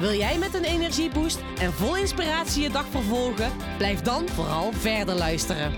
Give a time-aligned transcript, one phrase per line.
[0.00, 3.52] Wil jij met een energieboost en vol inspiratie je dag vervolgen?
[3.76, 5.72] Blijf dan vooral verder luisteren.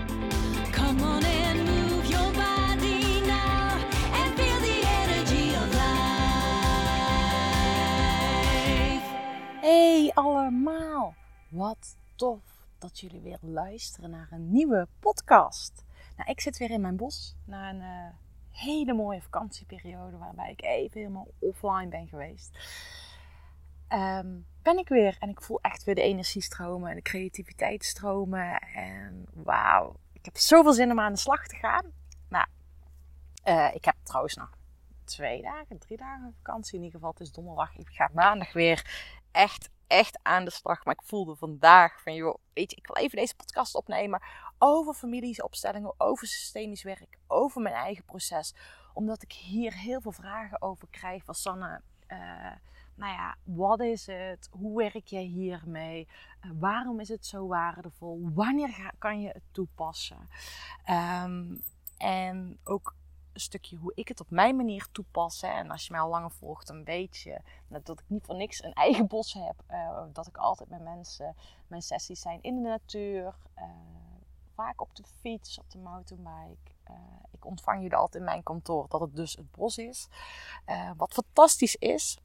[0.71, 3.71] Come on and move your body now
[4.13, 5.93] and feel the energy of life.
[9.61, 11.15] Hey allemaal,
[11.49, 12.41] wat tof
[12.77, 15.85] dat jullie weer luisteren naar een nieuwe podcast.
[16.17, 18.07] Nou, ik zit weer in mijn bos na een eh,
[18.51, 22.57] hele mooie vakantieperiode waarbij ik even helemaal offline ben geweest.
[23.93, 27.85] Ehm, ben ik weer en ik voel echt weer de energie stromen en de creativiteit
[27.85, 28.59] stromen.
[28.61, 31.85] En wauw, ik heb zoveel zin om aan de slag te gaan.
[32.29, 32.45] Nou,
[33.43, 34.49] eh, ik heb trouwens nog
[35.03, 37.11] twee dagen, drie dagen vakantie in ieder geval.
[37.11, 37.75] Het is donderdag.
[37.77, 40.85] Ik ga maandag weer echt, echt aan de slag.
[40.85, 44.21] Maar ik voelde vandaag van, joh, weet je, ik wil even deze podcast opnemen
[44.57, 48.55] over familiesopstellingen, over systemisch werk, over mijn eigen proces.
[48.93, 51.81] Omdat ik hier heel veel vragen over krijg van Sanne.
[52.07, 52.51] eh,
[52.95, 54.49] nou ja, wat is het?
[54.51, 56.07] Hoe werk je hiermee?
[56.39, 58.29] Eh, waarom is het zo waardevol?
[58.33, 60.29] Wanneer kan je het toepassen?
[60.85, 61.55] Ehm,
[61.97, 62.95] en ook
[63.33, 65.41] een stukje hoe ik het op mijn manier toepas.
[65.41, 65.47] Hè.
[65.47, 68.63] En als je mij al langer volgt, dan weet je dat ik niet voor niks
[68.63, 69.63] een eigen bos heb.
[69.67, 71.35] Eh, dat ik altijd met mensen,
[71.67, 73.35] mijn sessies zijn in de natuur.
[73.53, 73.65] eh,
[74.55, 76.71] vaak op de fiets, op de mountainbike.
[77.31, 80.07] Ik ontvang jullie altijd in mijn kantoor, dat het dus het bos is.
[80.97, 82.17] Wat fantastisch is.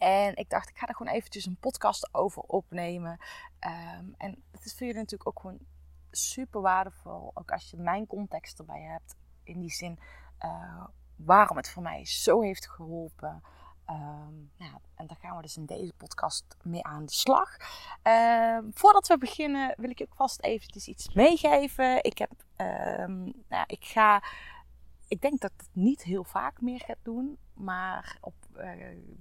[0.00, 3.18] En ik dacht, ik ga er gewoon eventjes een podcast over opnemen.
[3.58, 5.58] Ehm, en het is voor jullie natuurlijk ook gewoon
[6.10, 7.30] super waardevol.
[7.34, 9.16] Ook als je mijn context erbij hebt.
[9.42, 9.98] In die zin,
[10.38, 10.84] eh,
[11.16, 13.42] waarom het voor mij zo heeft geholpen.
[13.84, 17.56] Ehm, nou, en daar gaan we dus in deze podcast mee aan de slag.
[18.02, 22.04] Ehm, voordat we beginnen wil ik ook vast eventjes iets meegeven.
[22.04, 24.22] Ik heb, ehm, nou, ik ga,
[25.10, 27.38] ik denk dat ik niet heel vaak meer ga doen.
[27.54, 28.70] Maar op eh,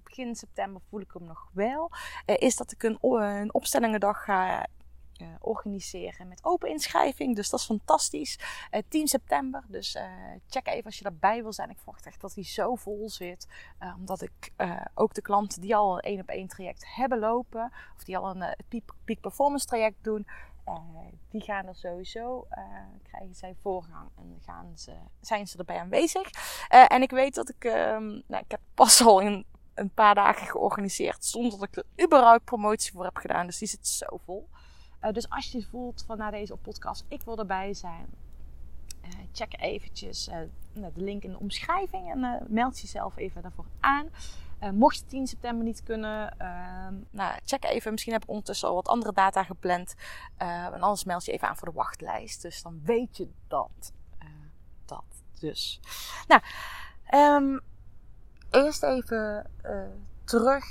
[0.03, 1.91] begin september voel ik hem nog wel.
[2.25, 4.67] Eh, is dat ik een, een opstellingendag ga
[5.16, 7.35] eh, organiseren met open inschrijving.
[7.35, 8.39] Dus dat is fantastisch.
[8.72, 9.63] Eh 10 september.
[9.67, 9.97] Dus
[10.47, 11.69] check even als je daarbij wil zijn.
[11.69, 13.47] Ik verwacht echt dat hij zo vol zit.
[13.97, 14.53] Omdat ik
[14.94, 17.72] ook de klanten die al een één op één traject hebben lopen.
[17.95, 20.28] Of die al een peak, peak performance traject doen.
[20.78, 22.63] Eh, die gaan er sowieso, eh,
[23.03, 26.30] krijgen zij voorrang en gaan ze, zijn ze erbij aanwezig.
[26.68, 30.16] Eh, en ik weet dat ik, ehm, nou, ik heb pas al in een paar
[30.16, 33.46] dagen georganiseerd zonder dat ik er überhaupt promotie voor heb gedaan.
[33.46, 34.50] Dus die zit zo vol.
[35.12, 38.08] Dus als je voelt van na deze podcast, ik wil erbij zijn.
[39.34, 40.29] check eventjes
[40.74, 44.09] nou, de link in de omschrijving en meld jezelf even daarvoor aan.
[44.59, 47.92] Eh, mocht je 10 september niet kunnen, ehm, nou, check even.
[47.92, 49.96] Misschien heb ik ondertussen al wat andere data gepland.
[50.38, 52.42] Eh, en anders meld je even aan voor de wachtlijst.
[52.42, 53.94] Dus dan weet je dat.
[54.18, 54.28] Eh,
[54.86, 55.03] dat
[55.40, 55.80] dus.
[56.28, 56.42] Nou,
[57.06, 57.59] ehm,
[58.50, 59.52] eerst even
[60.24, 60.66] terug.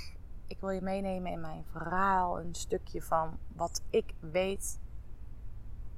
[0.46, 2.40] Ik wil je meenemen in mijn verhaal.
[2.40, 4.80] Een stukje van wat ik weet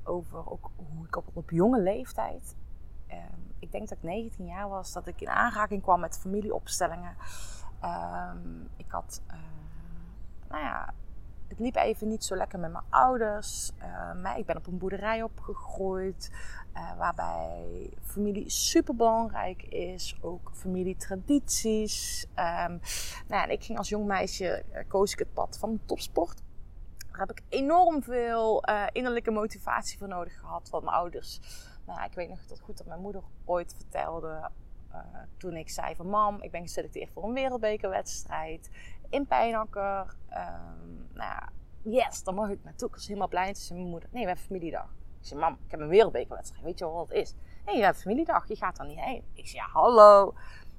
[0.05, 2.57] over ook hoe ik op, op jonge leeftijd.
[3.07, 7.17] ehm, ik denk dat ik 19 jaar was, dat ik in aanraking kwam met familieopstellingen.
[7.80, 9.36] Ehm, ik had, eh,
[10.48, 10.94] nou ja,
[11.50, 13.72] het liep even niet zo lekker met mijn ouders.
[13.78, 16.30] Eh, maar ik ben op een boerderij opgegroeid.
[16.72, 20.18] eh, waarbij familie super belangrijk is.
[20.20, 22.26] Ook familietradities.
[22.34, 22.80] Ehm, nou
[23.28, 26.42] ja, en ik ging als jong meisje, eh, koos ik het pad van topsport.
[27.10, 31.41] Daar heb ik enorm veel innerlijke motivatie voor nodig gehad van mijn ouders.
[31.86, 34.50] Nou, ik weet nog dat goed dat mijn moeder ooit vertelde.
[34.93, 34.99] Eh,
[35.37, 38.71] toen ik zei van mam, ik ben geselecteerd voor een wereldbekerwedstrijd
[39.09, 40.17] in Pijnakker.
[40.28, 41.49] Ehm, nou ja,
[41.83, 42.89] yes, dan mag ik naartoe.
[42.89, 43.47] Ik was helemaal blij.
[43.47, 44.89] Toen zei mijn moeder, nee, we hebben familiedag.
[45.21, 46.65] Ik zei, mam, ik heb een wereldbekerwedstrijd.
[46.65, 47.34] Weet je wat het is?
[47.65, 48.48] Nee, je hebt familiedag.
[48.48, 49.25] Je gaat er niet heen.
[49.34, 50.34] Ik zei, ja, hallo.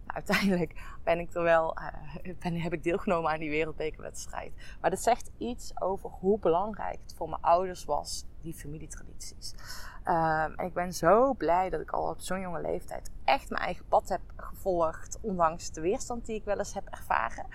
[0.06, 4.54] Nou, uiteindelijk ben ik er wel, eh, ben, heb ik deelgenomen aan die wereldbekerwedstrijd.
[4.82, 9.54] Maar dat zegt iets over hoe belangrijk het voor mijn ouders was, die familietradities.
[10.04, 13.64] Ehm, en ik ben zo blij dat ik al op zo'n jonge leeftijd echt mijn
[13.64, 15.18] eigen pad heb gevolgd.
[15.22, 17.46] Ondanks de weerstand die ik wel eens heb ervaren.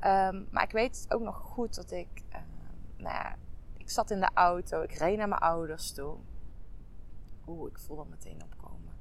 [0.00, 2.42] Ehm, maar ik weet ook nog goed dat ik, ehm,
[2.96, 3.36] nou ja,
[3.76, 6.16] ik zat in de auto, ik reed naar mijn ouders toe.
[7.46, 8.94] Oeh, ik voel dat meteen opkomen.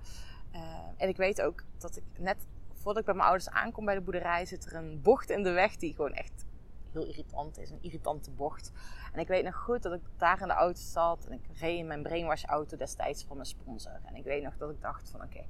[0.97, 4.01] En ik weet ook dat ik net voordat ik bij mijn ouders aankom bij de
[4.01, 6.45] boerderij, zit er een bocht in de weg die gewoon echt
[6.91, 7.69] heel irritant is.
[7.69, 8.71] Een irritante bocht.
[9.15, 11.25] En ik weet nog goed dat ik daar in de auto zat.
[11.25, 13.99] En ik reed in mijn brainwash auto destijds van mijn sponsor.
[14.03, 15.45] En ik weet nog dat ik dacht van oké,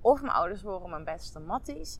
[0.00, 1.98] of mijn ouders worden mijn beste matties.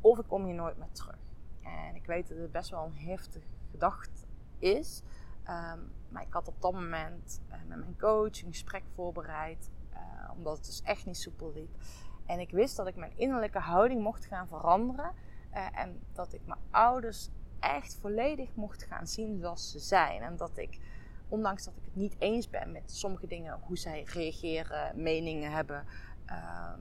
[0.00, 1.18] Of ik kom hier nooit meer terug.
[1.62, 4.26] En ik weet dat het best wel een heftige gedachte
[4.58, 5.02] is.
[5.44, 5.78] Ehm,
[6.08, 9.70] maar ik had op dat moment eh, met mijn coach een gesprek voorbereid.
[9.92, 11.74] eh, omdat het dus echt niet soepel liep.
[12.26, 15.12] En ik wist dat ik mijn innerlijke houding mocht gaan veranderen.
[15.50, 17.30] eh, en dat ik mijn ouders
[17.62, 20.22] echt volledig mocht gaan zien zoals ze zijn.
[20.22, 20.78] En dat ik,
[21.28, 25.84] ondanks dat ik het niet eens ben met sommige dingen, hoe zij reageren, meningen hebben,
[26.26, 26.80] ehm,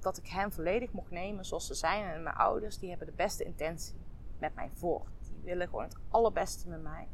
[0.00, 2.04] dat ik hen volledig mocht nemen zoals ze zijn.
[2.04, 3.94] En mijn ouders, die hebben de beste intentie
[4.38, 5.02] met mij voor.
[5.20, 7.08] Die willen gewoon het allerbeste met mij.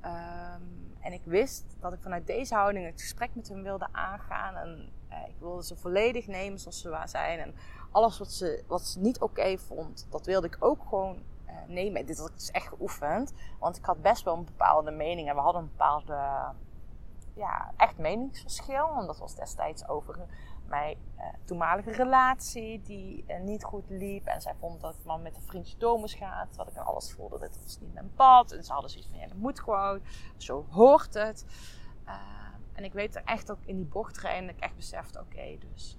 [0.00, 0.62] Ehm,
[1.00, 4.56] en ik wist dat ik vanuit deze houding het gesprek met hen wilde aangaan.
[4.56, 7.38] En eh, ik wilde ze volledig nemen zoals ze waar zijn.
[7.38, 7.54] En
[7.90, 11.22] alles wat ze, wat ze niet oké vond, dat wilde ik ook gewoon
[11.66, 12.06] nemen.
[12.06, 13.32] Dit had ik dus echt geoefend.
[13.58, 15.28] Want ik had best wel een bepaalde mening.
[15.28, 16.18] En we hadden een bepaalde,
[17.34, 18.94] ja, echt meningsverschil.
[18.94, 20.26] Want dat was destijds over
[20.66, 24.26] mijn eh, toenmalige relatie die eh, niet goed liep.
[24.26, 26.48] En zij vond dat ik maar met een vriendje moest gaan.
[26.48, 28.52] Terwijl ik aan alles voelde, dit was niet mijn pad.
[28.52, 30.00] En ze hadden zoiets van, ja, dat moet gewoon.
[30.36, 31.44] Zo hoort het.
[32.06, 32.14] Uh,
[32.72, 35.58] en ik weet er echt ook in die bocht rijden dat ik echt besefte, oké,
[35.58, 35.98] dus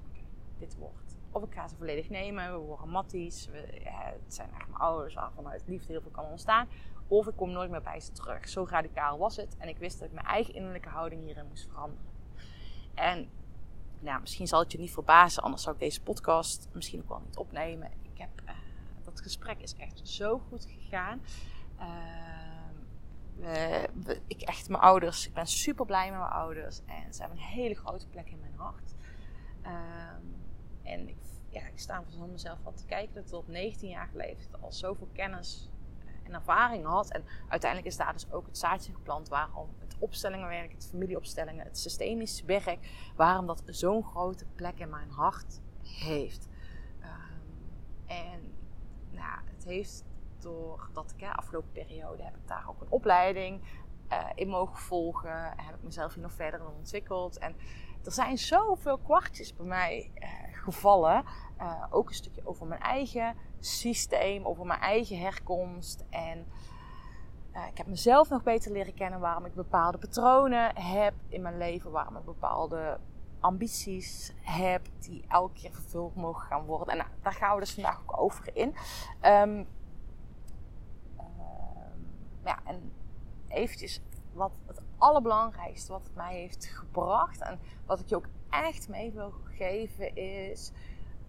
[0.57, 1.02] dit wordt.
[1.33, 3.49] Of ik ga ze volledig nemen, we worden matties.
[3.83, 6.67] Het zijn echt mijn ouders waarvan uit liefde heel veel kan ontstaan.
[7.07, 8.49] Of ik kom nooit meer bij ze terug.
[8.49, 9.57] Zo radicaal was het.
[9.57, 12.05] En ik wist dat ik mijn eigen innerlijke houding hierin moest veranderen.
[12.93, 13.29] En
[13.99, 17.21] nou, misschien zal het je niet verbazen, anders zou ik deze podcast misschien ook wel
[17.25, 17.91] niet opnemen.
[18.01, 18.51] Ik heb, uh,
[19.03, 21.21] dat gesprek is echt zo goed gegaan.
[21.79, 21.87] Uh,
[23.93, 26.81] we, ik echt, mijn ouders, ik ben super blij met mijn ouders.
[26.85, 28.93] En ze hebben een hele grote plek in mijn hart.
[29.65, 29.71] Uh,
[30.83, 31.17] en ik,
[31.49, 34.71] ja, ik sta van mezelf wat te kijken dat ik op 19 jaar leeftijd al
[34.71, 35.71] zoveel kennis
[36.23, 37.11] en ervaring had.
[37.11, 41.79] En uiteindelijk is daar dus ook het zaadje geplant waarom het opstellingenwerk, het familieopstellingen, het
[41.79, 46.47] systemisch werk, waarom dat zo'n grote plek in mijn hart heeft.
[47.01, 47.67] Um,
[48.05, 48.53] en
[49.09, 50.03] nou, het heeft
[50.39, 53.61] doordat ik de afgelopen periode heb ik daar ook een opleiding
[54.11, 55.53] uh, in mogen volgen.
[55.55, 57.37] Heb ik mezelf hier nog verder ontwikkeld.
[57.37, 57.55] En
[58.03, 61.23] er zijn zoveel kwartjes bij mij uh, gevallen.
[61.61, 66.05] Uh, ook een stukje over mijn eigen systeem, over mijn eigen herkomst.
[66.09, 66.47] En
[67.53, 71.57] uh, ik heb mezelf nog beter leren kennen waarom ik bepaalde patronen heb in mijn
[71.57, 72.99] leven, waarom ik bepaalde
[73.39, 76.87] ambities heb die elke keer vervuld mogen gaan worden.
[76.87, 78.75] En nou, daar gaan we dus vandaag ook over in.
[79.21, 79.67] Um,
[82.45, 82.91] ja, en
[83.47, 84.01] eventjes
[84.33, 89.11] wat het allerbelangrijkste wat het mij heeft gebracht en wat ik je ook echt mee
[89.11, 89.33] wil
[90.13, 90.71] is,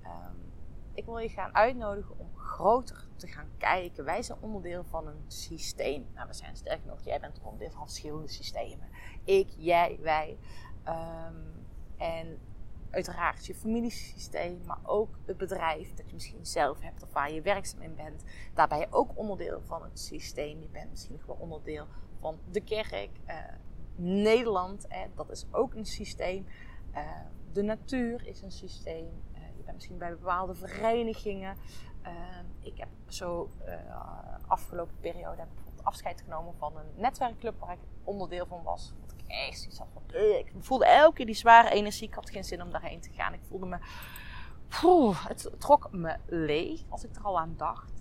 [0.03, 0.53] um,
[0.95, 4.05] ik wil je gaan uitnodigen om groter te gaan kijken.
[4.05, 6.07] Wij zijn onderdeel van een systeem.
[6.15, 8.89] Nou, we zijn sterker nog, jij bent onderdeel van verschillende systemen.
[9.25, 10.39] Ik, jij, wij.
[10.87, 11.67] Um,
[11.97, 12.39] en
[12.91, 17.43] uiteraard je familiesysteem, maar ook het bedrijf dat je misschien zelf hebt of waar je
[17.43, 18.25] werkzaam in bent.
[18.55, 20.61] Daar ben je ook onderdeel van het systeem.
[20.61, 21.87] Je bent misschien wel onderdeel
[22.21, 23.11] van de kerk.
[23.27, 23.35] Uh,
[23.97, 26.47] Nederland, eh, dat is ook een systeem.
[26.95, 27.01] Uh,
[27.55, 29.23] de natuur is een systeem.
[29.33, 31.57] Uh, je bent misschien bij bepaalde verenigingen.
[32.63, 33.51] ik heb zo
[34.47, 38.95] afgelopen periode heb ik afscheid genomen van een netwerkclub waar ik onderdeel van was
[40.15, 42.09] uh, ik voelde elke keer die zware energie.
[42.09, 43.33] Ik had geen zin om daarheen te gaan.
[43.33, 43.79] Ik voelde me,
[45.29, 47.93] het trok me leeg als ik er al aan dacht.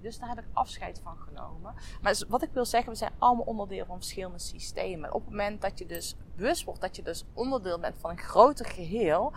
[0.00, 1.74] Dus daar heb ik afscheid van genomen.
[2.02, 5.14] Maar wat ik wil zeggen, we zijn allemaal onderdeel van verschillende systemen.
[5.14, 8.18] Op het moment dat je dus bewust wordt dat je dus onderdeel bent van een
[8.18, 9.32] groter geheel,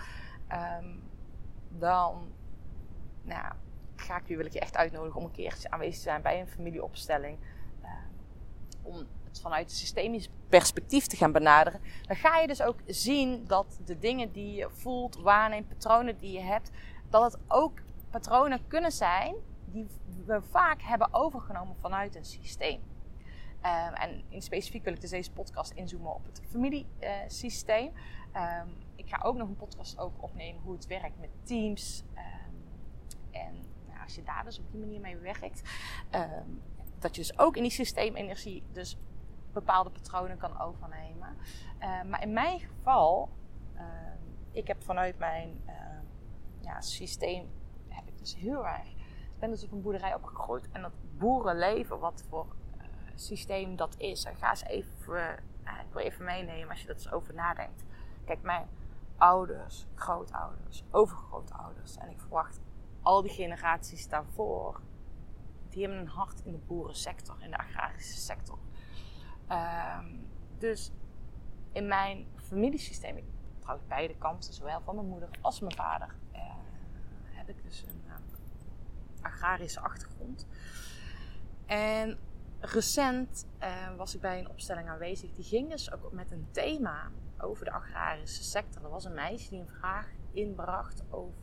[0.81, 1.03] um,
[1.69, 2.31] dan
[3.21, 3.53] nou,
[3.95, 6.39] ga ik je, wil ik je echt uitnodigen om een keertje aanwezig te zijn bij
[6.39, 7.37] een familieopstelling.
[7.83, 7.89] Uh,
[8.81, 13.47] om het vanuit een systemisch perspectief te gaan benaderen, dan ga je dus ook zien
[13.47, 16.71] dat de dingen die je voelt, waarneemt, patronen die je hebt,
[17.09, 19.35] dat het ook patronen kunnen zijn
[19.71, 19.87] die
[20.25, 22.81] we vaak hebben overgenomen vanuit een systeem.
[23.63, 27.91] Um, en in specifiek wil ik dus deze podcast inzoomen op het familiesysteem.
[28.35, 32.03] Um, ik ga ook nog een podcast over opnemen hoe het werkt met teams.
[32.15, 32.63] Um,
[33.31, 33.53] en
[33.87, 35.61] nou, als je daar dus op die manier mee werkt,
[36.99, 38.97] dat je dus ook in die systeemenergie dus
[39.53, 41.37] bepaalde patronen kan overnemen.
[42.09, 43.29] Maar in mijn geval,
[44.51, 45.61] ik heb vanuit mijn
[46.59, 47.49] ja, systeem,
[47.87, 48.89] heb ik dus heel erg,
[49.41, 50.69] op een boerderij opgegroeid.
[50.71, 52.45] En dat boerenleven, wat voor
[53.15, 54.23] systeem dat is.
[54.23, 57.83] En ga eens even, ik wil even meenemen als je dat eens over nadenkt.
[58.25, 58.67] Kijk, mijn
[59.17, 61.97] ouders, grootouders, overgrootouders.
[61.97, 62.59] En ik verwacht
[63.01, 64.81] al die generaties daarvoor,
[65.69, 68.57] die hebben een hart in de boerensector, in de agrarische sector.
[69.47, 70.05] Ehm,
[70.57, 70.91] dus
[71.71, 73.25] in mijn familiesysteem, ik
[73.59, 76.41] trouwens beide kanten, zowel van mijn moeder als mijn vader, eh,
[77.25, 78.00] heb ik dus een eh,
[79.21, 80.47] agrarische achtergrond.
[81.65, 82.17] En
[82.59, 85.31] recent eh, was ik bij een opstelling aanwezig.
[85.33, 88.83] Die ging dus ook met een thema over de agrarische sector.
[88.83, 91.33] Er was een meisje die een vraag inbracht over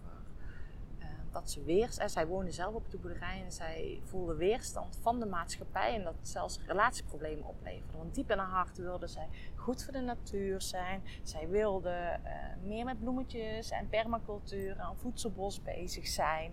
[0.99, 1.99] eh, dat ze weer...
[1.99, 5.95] eh, zij woonde zelf op de boerderij en zij voelde weerstand van de maatschappij.
[5.95, 7.97] En dat zelfs relatieproblemen opleverde.
[7.97, 11.03] Want diep in haar hart wilde zij goed voor de natuur zijn.
[11.23, 12.33] Zij wilde eh,
[12.63, 16.53] meer met bloemetjes en permacultuur en voedselbos bezig zijn.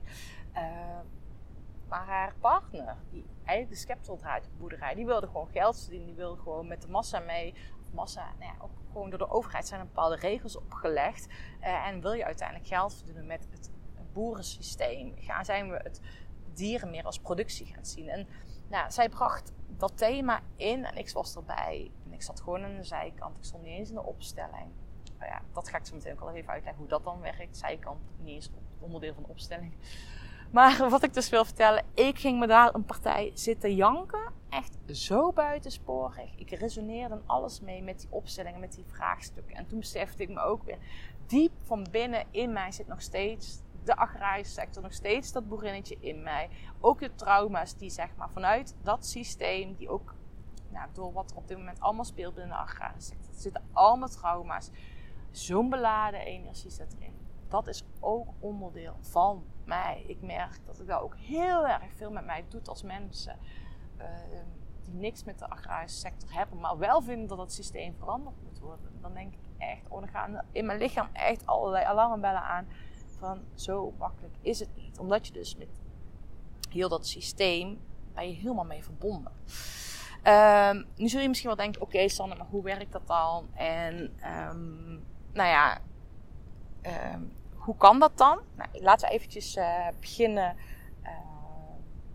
[0.56, 1.00] Eh,
[1.88, 5.80] maar haar partner, die eigenlijk de scepter draait op de boerderij, die wilde gewoon geld
[5.80, 6.08] verdienen.
[6.08, 7.54] Die wilde gewoon met de massa mee.
[7.82, 11.28] Of massa, nou ja, ook gewoon door de overheid zijn er bepaalde regels opgelegd.
[11.60, 13.72] Eh, en wil je uiteindelijk geld verdienen met het
[14.14, 16.02] boerensysteem, gaan, zijn we het
[16.54, 18.10] dieren meer als productie gaan zien.
[18.10, 18.28] En
[18.68, 21.92] nou, zij bracht dat thema in en ik was erbij.
[22.06, 23.38] En ik zat gewoon aan de zijkant.
[23.38, 24.72] Ik stond niet eens in de opstelling.
[25.20, 27.58] Nou ja, dat ga ik zo meteen ook al even uitleggen hoe dat dan werkt.
[27.58, 29.74] Zijkant, niet eens onderdeel van de opstelling.
[30.56, 34.34] Maar wat ik dus wil vertellen, ik ging me daar een partij zitten janken.
[34.50, 36.36] Echt zo buitensporig.
[36.38, 39.56] Ik resoneerde alles mee met die opstellingen, met die vraagstukken.
[39.56, 40.78] En toen besefte ik me ook weer,
[41.26, 45.98] diep van binnen in mij zit nog steeds de agrarische sector, nog steeds dat boerinnetje
[46.00, 46.50] in mij.
[46.80, 50.14] Ook de trauma's die zeg maar vanuit dat systeem, die ook
[50.70, 53.34] nou, door wat er op dit moment allemaal speelt binnen de agrarische sector.
[53.34, 54.70] Zitten allemaal trauma's.
[55.32, 57.14] Zo'n beladen energie zit erin.
[57.48, 60.04] Dat is ook onderdeel van mij.
[60.08, 63.38] Ik merk dat ik daar ook heel erg veel met mij doet als mensen
[63.98, 64.06] uh,
[64.84, 68.60] die niks met de agrarische sector hebben, maar wel vinden dat het systeem veranderd moet
[68.60, 68.92] worden.
[69.02, 72.68] Dan denk ik echt, oh, dan gaan in mijn lichaam echt allerlei alarmbellen aan
[73.18, 75.00] van zo makkelijk is het niet.
[75.00, 75.68] Omdat je dus met
[76.70, 77.80] heel dat systeem
[78.14, 79.32] ben je helemaal mee verbonden.
[80.24, 83.48] Um, nu zul je misschien wel denken, oké okay, Sanne, maar hoe werkt dat dan?
[83.54, 83.96] En
[84.50, 85.04] um,
[85.34, 85.82] nou ja,
[87.66, 88.40] hoe kan dat dan?
[88.56, 90.56] Nou, laten we eventjes uh, beginnen.
[91.04, 91.10] Uh,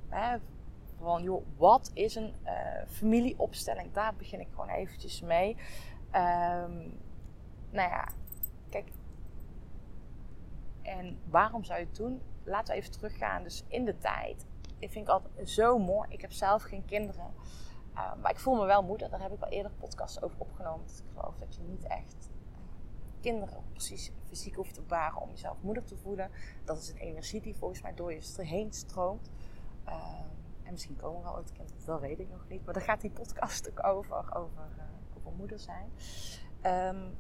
[0.09, 0.39] hè,
[0.99, 2.51] van, joh, wat is een uh,
[2.89, 3.93] familieopstelling?
[3.93, 5.57] Daar begin ik gewoon eventjes mee.
[7.71, 8.09] nou ja,
[8.71, 8.89] kijk.
[10.83, 12.23] En waarom zou je het doen?
[12.45, 13.43] Laten we even teruggaan.
[13.43, 14.47] Dus in de tijd.
[14.79, 16.09] Ik vind ik altijd zo mooi.
[16.11, 17.35] Ik heb zelf geen kinderen.
[17.95, 19.11] Uh, maar ik voel me wel moeder.
[19.11, 20.87] Daar heb ik al eerder podcasts over opgenomen.
[20.87, 22.30] Ik geloof dat je niet echt
[23.21, 26.31] kinderen precies fysiek hoeft te baren om jezelf moeder te voelen.
[26.65, 29.31] Dat is een energie die volgens mij door je heen stroomt.
[29.87, 30.21] Uh,
[30.63, 32.65] en misschien komen er wel ooit kinderen, dat weet ik nog niet.
[32.65, 34.85] Maar daar gaat die podcast ook over, over, uh,
[35.17, 35.91] over moeder zijn.
[36.97, 37.17] Um,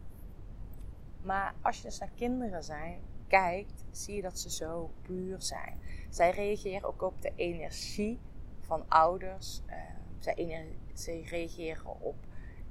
[1.22, 5.80] maar als je dus naar kinderen zijn, kijkt, zie je dat ze zo puur zijn.
[6.10, 8.20] Zij reageren ook op de energie
[8.60, 9.62] van ouders.
[9.66, 9.74] Uh,
[10.18, 12.16] zij, zij reageren op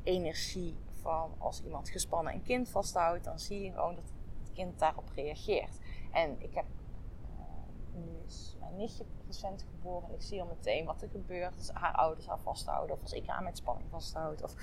[0.04, 4.80] energie van als iemand gespannen een kind vasthoudt, dan zie je gewoon dat het kind
[4.80, 5.80] daarop reageert.
[6.12, 6.66] En ik heb,
[7.30, 11.58] uh, nu is mijn nichtje recent geboren en ik zie al meteen wat er gebeurt
[11.58, 14.44] als haar ouders haar vasthouden of als ik haar met spanning vasthoud.
[14.44, 14.54] Of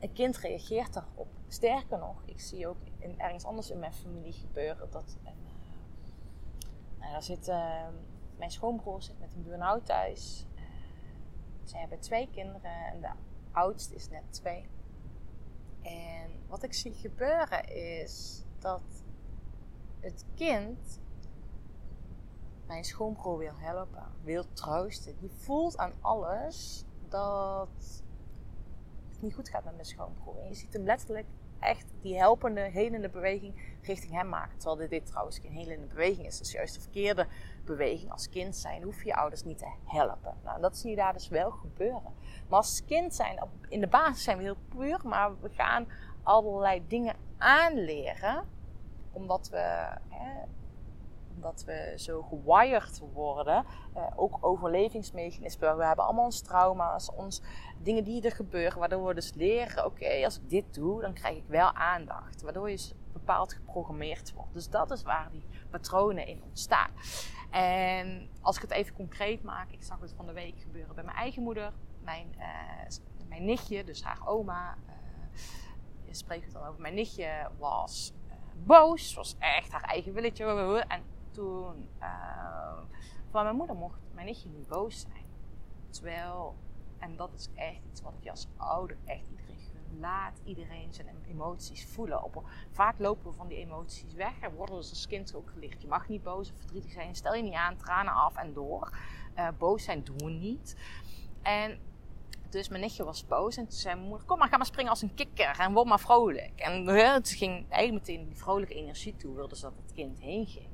[0.00, 1.28] een kind reageert daarop.
[1.48, 5.16] Sterker nog, ik zie ook in, ergens anders in mijn familie gebeuren dat.
[5.22, 7.88] En, uh, nou, daar zit, uh,
[8.36, 10.46] mijn schoonbroer zit met een burn-out thuis.
[10.54, 10.60] Uh,
[11.64, 13.10] zij hebben twee kinderen en de
[13.52, 14.68] oudste is net twee.
[15.82, 18.82] En wat ik zie gebeuren is dat
[20.00, 21.00] het kind
[22.66, 25.16] mijn schoonbroer wil helpen, wil troosten.
[25.18, 28.02] Die voelt aan alles dat
[29.12, 30.38] het niet goed gaat met mijn schoonbroer.
[30.38, 31.26] En je ziet hem letterlijk
[31.58, 34.58] echt die helpende, helende beweging richting hem maken.
[34.58, 36.38] Terwijl dit, trouwens geen helende beweging is.
[36.38, 37.26] Dat is juist de verkeerde
[37.64, 38.12] beweging.
[38.12, 40.34] Als kind zijn hoef je ouders niet te helpen.
[40.44, 42.14] Nou, dat zie je daar dus wel gebeuren.
[42.48, 45.00] Maar als kind zijn, in de basis zijn we heel puur.
[45.04, 45.86] Maar we gaan
[46.22, 48.44] allerlei dingen aanleren.
[49.12, 49.88] Omdat we...
[50.08, 50.42] Hè,
[51.34, 53.64] omdat we zo gewired worden.
[53.96, 55.76] Uh, ook overlevingsmechanismen.
[55.76, 57.42] We hebben allemaal ons trauma's, ons
[57.78, 58.78] dingen die er gebeuren.
[58.78, 62.42] Waardoor we dus leren, oké, als ik dit doe, dan krijg ik wel aandacht.
[62.42, 64.52] Waardoor je bepaald geprogrammeerd wordt.
[64.52, 66.90] Dus dat is waar die patronen in ontstaan.
[67.52, 71.04] En als ik het even concreet maak, ik zag het van de week gebeuren bij
[71.04, 71.72] mijn eigen moeder.
[72.00, 72.96] Mijn, uh,
[73.28, 76.80] mijn nichtje, dus haar oma, uh, spreek het dan over.
[76.80, 78.32] Mijn nichtje was uh,
[78.66, 80.84] boos, was echt haar eigen willetje.
[80.88, 81.88] En toen
[83.30, 85.26] van mijn moeder mocht mijn nichtje niet boos zijn.
[85.90, 86.56] Terwijl,
[86.98, 89.51] en dat is echt iets wat je als ouder echt iedereen
[90.00, 92.22] laat iedereen zijn emoties voelen.
[92.22, 95.82] Op, vaak lopen we van die emoties weg en worden we als kind ook geleerd.
[95.82, 97.14] Je mag niet boos of verdrietig zijn.
[97.14, 98.98] Stel je niet aan, tranen af en door.
[99.38, 100.76] Uh, boos zijn doen we niet.
[101.42, 101.78] En
[102.50, 104.90] Dus mijn nichtje was boos en toen zei mijn moeder, kom maar, ga maar springen
[104.90, 106.52] als een kikker en word maar vrolijk.
[106.56, 106.84] En
[107.22, 110.68] toen ging eigenlijk meteen die vrolijke energie toe, wilde ze dat het kind heen ging.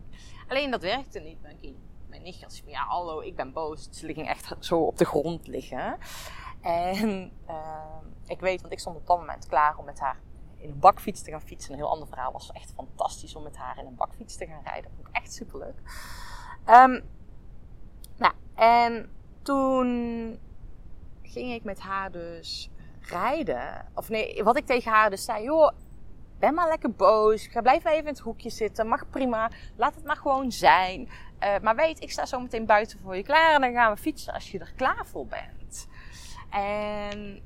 [0.49, 1.43] Alleen dat werkte niet.
[1.43, 1.77] Mijn, kind,
[2.09, 3.89] mijn nichtje had ja hallo, ik ben boos.
[3.89, 5.99] Dus ze ging echt zo op de grond liggen.
[6.61, 7.97] En uh,
[8.27, 10.21] ik weet, want ik stond op dat moment klaar om met haar
[10.57, 11.73] in een bakfiets te gaan fietsen.
[11.73, 14.63] Een heel ander verhaal was echt fantastisch om met haar in een bakfiets te gaan
[14.65, 14.91] rijden.
[14.95, 15.77] Vond ik echt superleuk.
[16.67, 17.03] Um,
[18.17, 19.11] nou, en
[19.43, 20.39] toen
[21.23, 23.87] ging ik met haar dus rijden.
[23.95, 25.71] Of nee, wat ik tegen haar dus zei, joh,
[26.39, 27.47] ben maar lekker boos.
[27.47, 28.87] Ga blijf even in het hoekje zitten.
[28.87, 29.51] Mag prima.
[29.77, 31.09] Laat het maar gewoon zijn.
[31.41, 33.55] Uh, maar weet, ik sta zo meteen buiten voor je klaar.
[33.55, 35.58] En dan gaan we fietsen als je er klaar voor bent.
[36.51, 37.43] En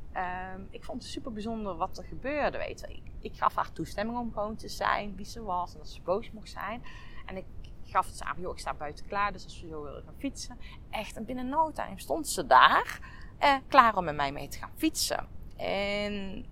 [0.55, 2.59] um, ik vond het super bijzonder wat er gebeurde.
[2.59, 3.03] Weet je.
[3.21, 5.73] Ik, gaf haar toestemming om gewoon te zijn wie ze was.
[5.73, 6.83] En dat ze boos mocht zijn.
[7.27, 7.45] En ik
[7.85, 9.33] gaf het aan, joh, ik sta buiten klaar.
[9.33, 10.59] Dus als we zo willen gaan fietsen.
[10.91, 13.01] Echt, en binnen no time stond ze daar.
[13.41, 15.29] Uh, klaar om met mij mee te gaan fietsen.
[15.57, 16.47] En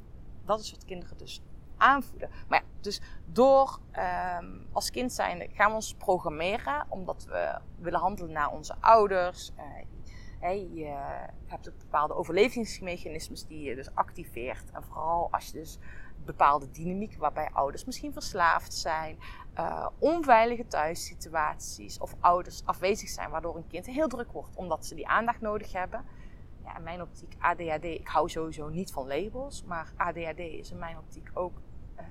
[0.45, 1.43] dat is wat kinderen dus
[1.77, 2.31] aanvoelen.
[2.49, 3.79] Maar ja, dus door
[4.39, 6.87] um, als kind zijn gaan we ons programmeren.
[6.89, 9.51] Omdat we willen handelen naar onze ouders.
[9.55, 9.87] Hey,
[10.49, 10.95] je
[11.47, 14.71] hebt ook bepaalde overlevingsmechanismes die je dus activeert.
[14.71, 15.79] En vooral als je dus
[16.25, 19.19] bepaalde dynamiek waarbij ouders misschien verslaafd zijn,
[19.59, 24.95] uh, onveilige thuissituaties of ouders afwezig zijn, waardoor een kind heel druk wordt omdat ze
[24.95, 26.05] die aandacht nodig hebben.
[26.65, 30.79] Ja, in mijn optiek ADHD, ik hou sowieso niet van labels, maar ADHD is in
[30.79, 31.61] mijn optiek ook
[31.99, 32.05] uh,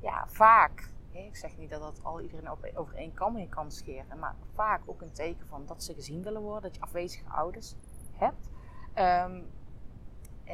[0.00, 0.90] ja, vaak
[1.24, 4.18] ik zeg niet dat dat al iedereen over één kam kan scheren.
[4.18, 6.62] Maar vaak ook een teken van dat ze gezien willen worden.
[6.62, 7.74] Dat je afwezige ouders
[8.12, 8.48] hebt.
[8.94, 9.46] Um,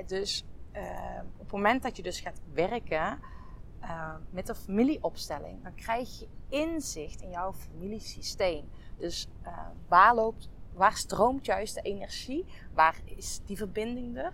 [0.07, 3.19] dus uh, op het moment dat je dus gaat werken
[3.83, 5.63] uh, met een familieopstelling.
[5.63, 8.71] Dan krijg je inzicht in jouw familiesysteem.
[8.97, 10.49] Dus uh, waar loopt...
[10.73, 12.47] Waar stroomt juist de energie?
[12.75, 14.33] Waar is die verbinding er?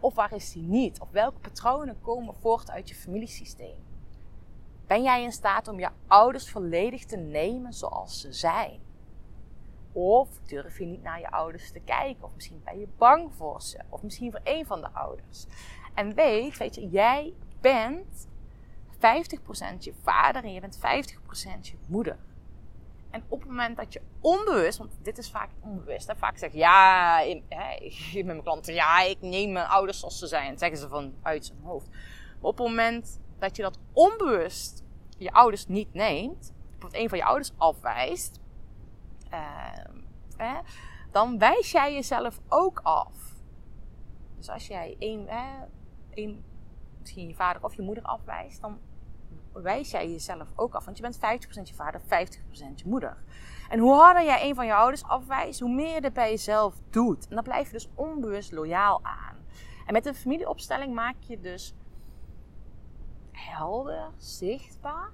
[0.00, 1.00] of waar is die niet?
[1.00, 3.76] Of welke patronen komen voort uit je familiesysteem?
[4.86, 8.80] Ben jij in staat om je ouders volledig te nemen zoals ze zijn?
[9.92, 12.24] Of durf je niet naar je ouders te kijken?
[12.24, 13.78] Of misschien ben je bang voor ze.
[13.88, 15.46] Of misschien voor een van de ouders.
[15.94, 18.28] En weet, weet je, jij bent
[18.94, 18.98] 50%
[19.78, 20.80] je vader en je bent 50%
[21.60, 22.18] je moeder.
[23.10, 26.52] En op het moment dat je onbewust, want dit is vaak onbewust, hè, vaak zeg
[26.52, 27.18] je ja,
[28.14, 30.58] met mijn klanten, ja, ik neem mijn ouders zoals ze zijn.
[30.58, 31.88] Zeggen ze van uit zijn hoofd.
[31.88, 34.84] Maar op het moment dat je dat onbewust
[35.18, 36.52] je ouders niet neemt,
[36.84, 38.40] of een van je ouders afwijst,
[40.38, 40.58] uh,
[41.10, 43.34] dan wijs jij jezelf ook af.
[44.36, 46.44] Dus als jij een,
[47.00, 48.78] misschien je vader of je moeder afwijst, dan
[49.52, 50.84] wijs jij jezelf ook af.
[50.84, 51.20] Want je bent 50%
[51.62, 52.04] je vader, 50%
[52.74, 53.16] je moeder.
[53.68, 56.74] En hoe harder jij een van je ouders afwijst, hoe meer je er bij jezelf
[56.90, 57.28] doet.
[57.28, 59.36] En dan blijf je dus onbewust loyaal aan.
[59.86, 61.74] En met een familieopstelling maak je dus
[63.36, 65.10] helder, zichtbaar.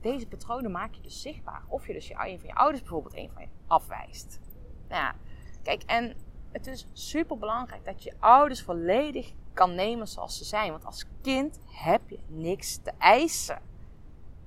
[0.00, 1.62] Deze patronen maak je dus zichtbaar.
[1.68, 4.40] Of je dus je, een van je ouders bijvoorbeeld een van je afwijst.
[4.88, 5.14] Nou ja,
[5.62, 6.16] kijk, en
[6.52, 10.70] het is super belangrijk dat je ouders volledig kan nemen zoals ze zijn.
[10.70, 13.56] Want als kind heb je niks te eisen.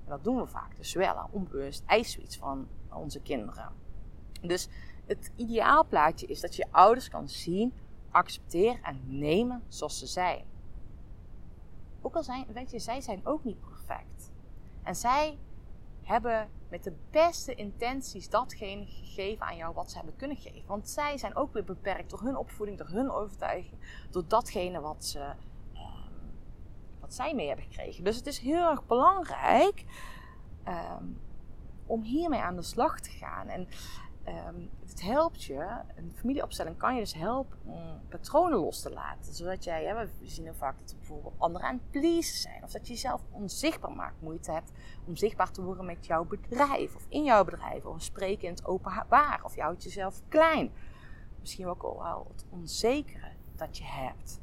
[0.03, 1.29] En dat doen we vaak dus wel.
[1.31, 3.71] Onbewust eisen we iets van onze kinderen.
[4.41, 4.69] Dus
[5.05, 7.73] het ideaalplaatje is dat je je ouders kan zien,
[8.11, 10.45] accepteren en nemen zoals ze zijn.
[12.11, 14.31] Ook zijn, weet je, zij zijn ook niet perfect.
[14.83, 15.37] En zij
[16.03, 20.67] hebben met de beste intenties datgene gegeven aan jou wat ze hebben kunnen geven.
[20.67, 25.05] Want zij zijn ook weer beperkt door hun opvoeding, door hun overtuiging, door datgene wat,
[25.05, 25.19] ze,
[25.73, 26.31] um,
[26.99, 28.03] wat zij mee hebben gekregen.
[28.03, 29.85] Dus het is heel erg belangrijk
[30.67, 31.21] um,
[31.85, 33.47] om hiermee aan de slag te gaan.
[33.47, 33.67] En
[34.29, 39.33] um, het helpt je, een familieopstelling kan je dus helpen om patronen los te laten.
[39.33, 42.63] Zodat jij, we zien heel vaak dat bijvoorbeeld anderen aan het pleasen zijn.
[42.63, 44.71] Of dat je jezelf onzichtbaar maakt, moeite hebt
[45.05, 46.95] om zichtbaar te worden met jouw bedrijf.
[46.95, 47.85] Of in jouw bedrijf.
[47.85, 49.41] Of spreken in het openbaar.
[49.43, 50.71] Of houdt jezelf klein.
[51.39, 54.39] Misschien ook al het onzekere dat je hebt.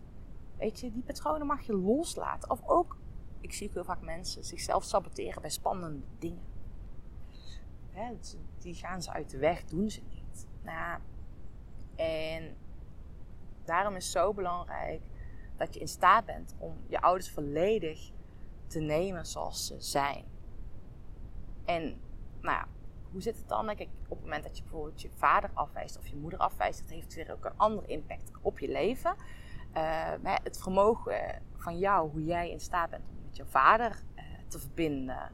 [0.58, 2.50] Weet je, die patronen mag je loslaten.
[2.50, 2.96] Of ook,
[3.40, 6.54] ik zie ook heel vaak mensen zichzelf saboteren bij spannende dingen
[8.58, 10.46] Die gaan ze uit de weg, doen ze niet.
[10.62, 11.00] Nou,
[11.96, 12.56] en
[13.64, 15.02] daarom is het zo belangrijk
[15.56, 18.10] dat je in staat bent om je ouders volledig
[18.66, 20.24] te nemen zoals ze zijn.
[21.64, 21.82] En
[22.40, 22.68] nou ja,
[23.10, 23.66] hoe zit het dan?
[23.66, 26.90] Kijk, op het moment dat je bijvoorbeeld je vader afwijst of je moeder afwijst, dat
[26.90, 29.16] heeft weer ook een andere impact op je leven.
[29.76, 34.22] Uh, het vermogen van jou, hoe jij in staat bent om met je vader uh,
[34.48, 35.32] te verbinden.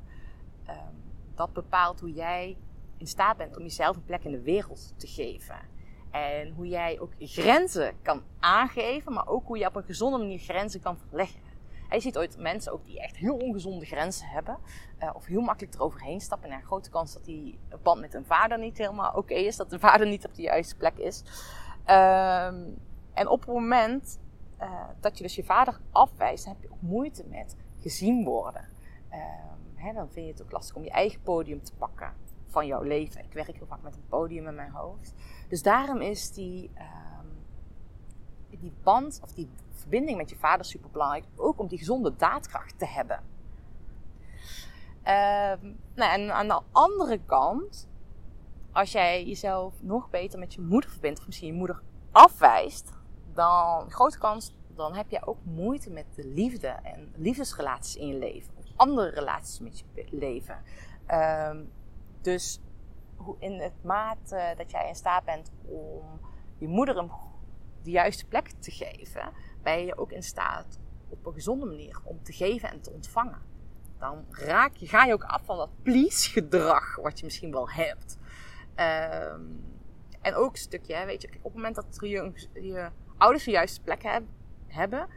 [0.68, 1.01] Um,
[1.46, 2.56] dat bepaalt hoe jij
[2.96, 5.56] in staat bent om jezelf een plek in de wereld te geven.
[6.10, 10.38] En hoe jij ook grenzen kan aangeven, maar ook hoe je op een gezonde manier
[10.38, 11.40] grenzen kan verleggen.
[11.88, 14.58] En je ziet ooit mensen ook die echt heel ongezonde grenzen hebben.
[14.98, 16.50] eh, of heel makkelijk eroverheen stappen.
[16.50, 19.56] En een grote kans dat die band met een vader niet helemaal oké is.
[19.56, 21.22] Dat de vader niet op de juiste plek is.
[21.84, 22.64] Ehm,
[23.14, 24.18] en op het moment
[24.58, 28.68] eh, dat je dus je vader afwijst, heb je ook moeite met gezien worden.
[29.08, 29.58] Ehm,
[29.90, 32.14] dan vind je het ook lastig om je eigen podium te pakken
[32.46, 33.24] van jouw leven.
[33.24, 35.14] Ik werk heel vaak met een podium in mijn hoofd.
[35.48, 37.26] Dus daarom is die, ehm,
[38.50, 41.24] die band of die verbinding met je vader super belangrijk.
[41.36, 43.20] Ook om die gezonde daadkracht te hebben.
[45.02, 47.88] Ehm, nou, en aan de andere kant,
[48.72, 52.92] als jij jezelf nog beter met je moeder verbindt, of misschien je moeder afwijst,
[53.34, 58.18] dan grote kans, dan heb je ook moeite met de liefde en liefdesrelaties in je
[58.18, 58.61] leven.
[58.82, 60.62] Andere relaties met je leven.
[61.06, 61.64] Ehm,
[62.20, 62.60] dus
[63.16, 66.20] hoe in het mate dat jij in staat bent om
[66.58, 67.10] je moeder een,
[67.82, 72.22] de juiste plek te geven, ben je ook in staat op een gezonde manier om
[72.22, 73.42] te geven en te ontvangen.
[73.98, 77.70] Dan raak je, ga je ook af van dat please gedrag wat je misschien wel
[77.70, 78.18] hebt.
[78.74, 79.40] Ehm,
[80.20, 83.80] en ook een stukje, weet je, op het moment dat je, je ouders de juiste
[83.80, 84.22] plek heb,
[84.66, 85.08] hebben,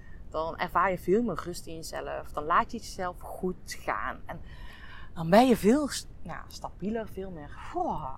[0.43, 2.31] dan ervaar je veel meer rust in jezelf.
[2.31, 4.21] Dan laat je jezelf goed gaan.
[4.25, 4.41] En
[5.13, 5.89] dan ben je veel
[6.21, 7.49] nou, stabieler, veel meer,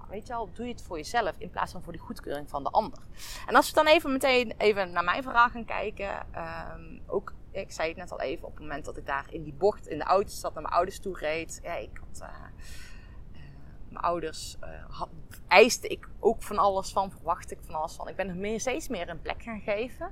[0.10, 2.64] weet je wel, doe je het voor jezelf in plaats van voor die goedkeuring van
[2.64, 3.00] de ander.
[3.48, 7.72] En als we dan even meteen even naar mijn verhaal gaan kijken, ehm, ook, ik
[7.72, 9.98] zei het net al even, op het moment dat ik daar in die bocht in
[9.98, 12.28] de auto zat naar mijn ouders toe reed, ja, ik had, uh,
[13.34, 13.42] uh,
[13.90, 14.58] mijn ouders
[14.90, 15.10] had,
[15.48, 18.08] eiste ik ook van alles van, verwachtte ik van alles van.
[18.08, 20.12] Ik ben er meer, steeds meer een plek gaan geven.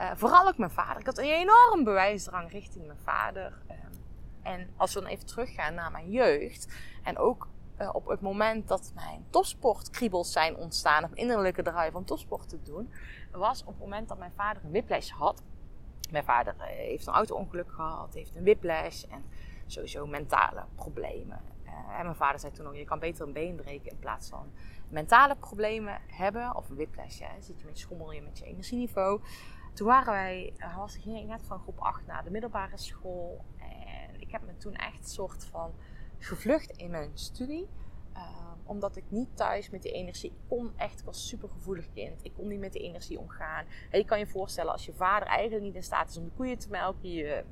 [0.00, 1.00] Uh, vooral ook mijn vader.
[1.00, 3.58] Ik had een enorm bewijsdrang richting mijn vader.
[3.70, 3.76] Uh,
[4.42, 6.68] en als we dan even teruggaan naar mijn jeugd.
[7.02, 7.48] En ook
[7.80, 11.04] uh, op het moment dat mijn topsportkriebels zijn ontstaan.
[11.04, 12.92] Of innerlijke drive om topsport te doen.
[13.32, 15.42] Was op het moment dat mijn vader een whiplash had.
[16.10, 18.14] Mijn vader eh, heeft een auto-ongeluk gehad.
[18.14, 19.02] Heeft een whiplash.
[19.02, 19.24] En
[19.66, 21.40] sowieso mentale problemen.
[21.98, 24.52] En mijn vader zei toen ook, je kan beter een been breken in plaats van
[24.88, 26.56] mentale problemen hebben.
[26.56, 27.28] Of een whiplash, ja.
[27.40, 29.20] zit je met schommel je met je energieniveau.
[29.72, 33.44] Toen waren wij, was, ging ik net van groep 8 naar de middelbare school.
[33.58, 35.72] En ik heb me toen echt soort van
[36.18, 37.68] gevlucht in mijn studie.
[38.16, 41.92] Um, omdat ik niet thuis met die energie, kon echt, ik was een super gevoelig
[41.92, 42.24] kind.
[42.24, 43.64] Ik kon niet met die energie omgaan.
[43.90, 46.30] En je kan je voorstellen als je vader eigenlijk niet in staat is om de
[46.30, 47.10] koeien te melken.
[47.10, 47.44] Je,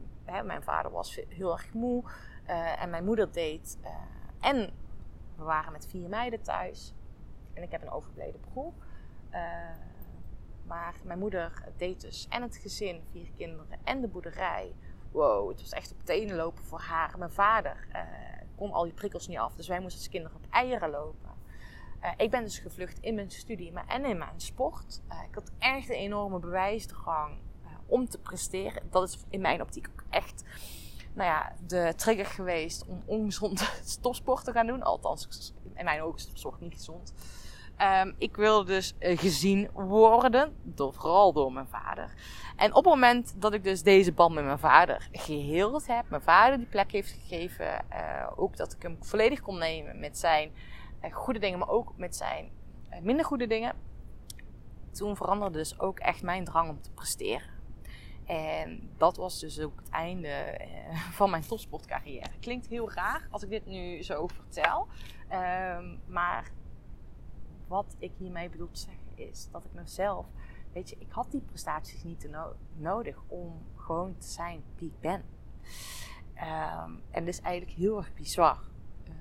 [0.45, 2.05] mijn vader was heel erg moe.
[2.49, 3.79] Uh, en mijn moeder deed.
[3.83, 3.89] Uh,
[4.41, 4.73] en
[5.37, 6.95] we waren met vier meiden thuis.
[7.55, 8.73] En ik heb een overleden broer.
[9.33, 9.71] Uh,
[10.69, 14.75] maar mijn moeder deed dus en het gezin, vier kinderen en de boerderij.
[15.13, 17.19] Wow, het was echt op tenen lopen voor haar.
[17.19, 18.01] Mijn vader uh,
[18.57, 19.55] kon al die prikkels niet af.
[19.55, 21.31] Dus wij moesten als kinderen op eieren lopen.
[22.03, 25.01] Uh, ik ben dus gevlucht in mijn studie, maar en in mijn sport.
[25.09, 27.39] Uh, ik had echt een enorme bewijsdrang
[27.87, 28.83] om te presteren.
[28.91, 30.45] Dat is in mijn optiek ook echt
[31.15, 33.69] nou ja, de trigger geweest om ongezonde
[34.01, 34.83] topsport te gaan doen.
[34.83, 37.15] Althans, in mijn ogen is topsport niet gezond.
[37.83, 42.15] Um, ik wilde dus uh, gezien worden, vooral door mijn vader.
[42.57, 46.23] En op het moment dat ik dus deze band met mijn vader geheeld heb, mijn
[46.23, 50.51] vader die plek heeft gegeven, uh, ook dat ik hem volledig kon nemen met zijn
[51.05, 52.51] uh, goede dingen, maar ook met zijn
[53.03, 53.75] minder goede dingen.
[54.93, 57.57] Toen veranderde dus ook echt mijn drang om te presteren.
[58.27, 60.61] En dat was dus ook het einde
[61.19, 62.31] van mijn topsportcarrière.
[62.41, 64.87] Klinkt heel raar als ik dit nu zo vertel.
[65.33, 66.51] Um, maar
[67.69, 70.27] wat ik hiermee bedoel te zeggen is dat ik mezelf,
[70.73, 75.01] weet je, ik had die prestaties niet no nodig om gewoon te zijn wie ik
[75.01, 75.25] ben.
[76.35, 78.59] Um, en dat is eigenlijk heel erg bizar.
[79.05, 79.15] Uh,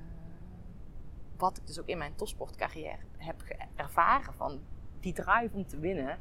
[1.37, 3.41] wat ik dus ook in mijn topsportcarrière heb
[3.75, 4.59] ervaren van
[4.99, 6.19] die drive om te winnen,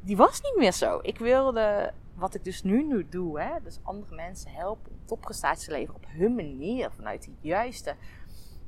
[0.00, 0.98] die was niet meer zo.
[1.02, 5.64] Ik wilde, wat ik dus nu, nu doe, hè, dus andere mensen helpen om topprestaties
[5.64, 7.96] te leveren op hun manier, vanuit de juiste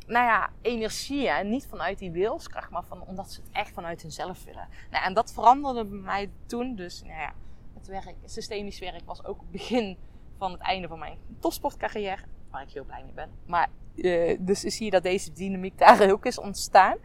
[0.06, 1.28] nou ja, energie.
[1.28, 4.68] En niet vanuit die wilskracht, maar van, omdat ze het echt vanuit hunzelf willen.
[4.90, 6.74] Nou, en dat veranderde bij mij toen.
[6.74, 7.32] Dus nou ja,
[7.74, 9.98] het werk, systemisch werk was ook het begin
[10.38, 12.22] van het einde van mijn topsportcarrière.
[12.50, 13.30] Waar ik heel blij mee ben.
[13.46, 16.96] Maar uh, dus zie je dat deze dynamiek daar ook is ontstaan.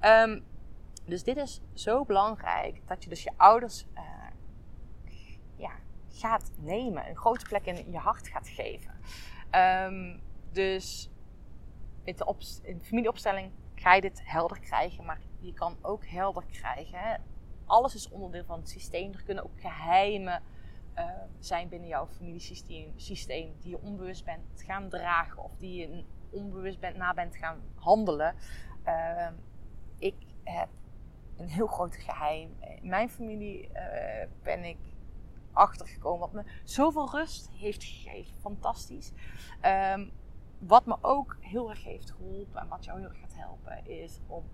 [0.00, 0.44] Um,
[1.04, 4.02] dus dit is zo belangrijk dat je dus je ouders uh,
[5.56, 5.70] ja,
[6.08, 7.08] gaat nemen.
[7.08, 9.00] Een grote plek in je hart gaat geven.
[9.86, 10.20] Um,
[10.52, 11.10] dus
[12.24, 16.98] op, in de familieopstelling ga je dit helder krijgen, maar je kan ook helder krijgen.
[16.98, 17.16] Hè?
[17.66, 19.12] Alles is onderdeel van het systeem.
[19.12, 20.42] Er kunnen ook geheimen
[20.98, 21.04] uh,
[21.38, 26.80] zijn binnen jouw familiesysteem systeem, die je onbewust bent gaan dragen of die je onbewust
[26.80, 28.34] bent, na bent gaan handelen.
[28.86, 29.28] Uh,
[29.98, 30.68] ik heb
[31.36, 32.56] een heel groot geheim.
[32.80, 34.78] In mijn familie eh, ben ik
[35.52, 38.36] achtergekomen wat me zoveel rust heeft gegeven.
[38.40, 39.12] Fantastisch.
[39.60, 40.08] Ehm,
[40.58, 44.20] wat me ook heel erg heeft geholpen en wat jou heel erg gaat helpen, is
[44.26, 44.44] om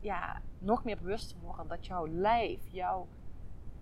[0.00, 3.06] ja, nog meer bewust te worden dat jouw lijf, jouw,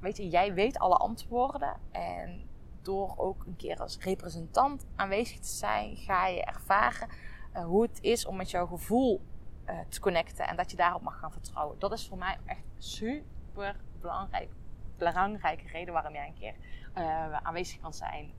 [0.01, 1.77] weet je, jij weet alle antwoorden.
[1.91, 2.49] En
[2.83, 7.09] door ook een keer als representant aanwezig te zijn, ga je ervaren
[7.55, 9.21] uh, hoe het is om met jouw gevoel
[9.67, 11.79] uh, te connecten en dat je daarop mag gaan vertrouwen.
[11.79, 14.51] Dat is voor mij echt super belangrijk.
[14.97, 16.55] Belangrijke reden waarom jij een keer
[16.99, 18.33] uh, aanwezig kan zijn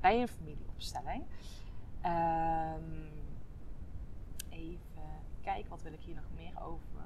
[0.00, 1.24] bij een familieopstelling.
[2.04, 3.10] Um,
[4.48, 5.02] even
[5.42, 7.02] kijken, wat wil ik hier nog meer over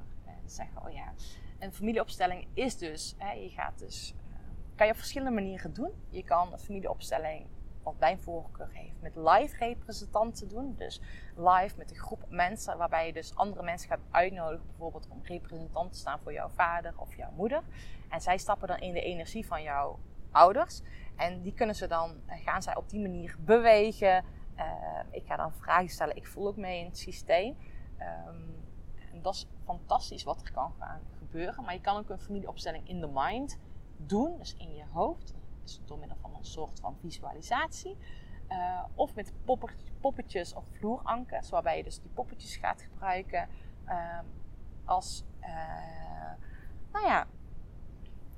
[0.47, 0.87] zeggen?
[0.87, 1.13] Oh ja,
[1.59, 4.15] een familieopstelling is dus, hè, je gaat dus,
[4.75, 5.91] kan je op verschillende manieren doen.
[6.09, 7.47] Je kan een familieopstelling
[7.83, 10.75] wat mijn voorkeur heeft, met live representanten doen.
[10.77, 11.01] Dus
[11.37, 15.93] live met een groep mensen, waarbij je dus andere mensen gaat uitnodigen, bijvoorbeeld om representant
[15.93, 17.63] te staan voor jouw vader of jouw moeder.
[18.09, 19.99] En zij stappen dan in de energie van jouw
[20.31, 20.83] ouders.
[21.17, 24.25] En die kunnen ze dan, gaan zij op die manier bewegen.
[24.57, 24.65] Uh,
[25.11, 26.17] ik ga dan vragen stellen.
[26.17, 27.57] Ik voel ook mee in het systeem.
[27.99, 28.65] Um,
[29.13, 31.65] en dat is fantastisch wat er kan gaan gebeuren.
[31.65, 33.59] Maar je kan ook een familieopstelling in the mind
[33.97, 35.35] doen, dus in je hoofd.
[35.63, 37.97] Dus door middel van een soort van visualisatie.
[38.49, 39.33] Uh, of met
[40.01, 43.49] poppetjes of vloerankers, waarbij je dus die poppetjes gaat gebruiken
[43.87, 44.19] uh,
[44.85, 46.33] als, uh,
[46.93, 47.27] nou ja,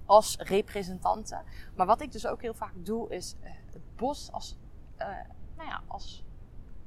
[0.05, 1.43] als representanten.
[1.77, 4.59] Maar wat ik dus ook heel vaak doe, is het bos als,
[5.57, 6.25] nou ja, als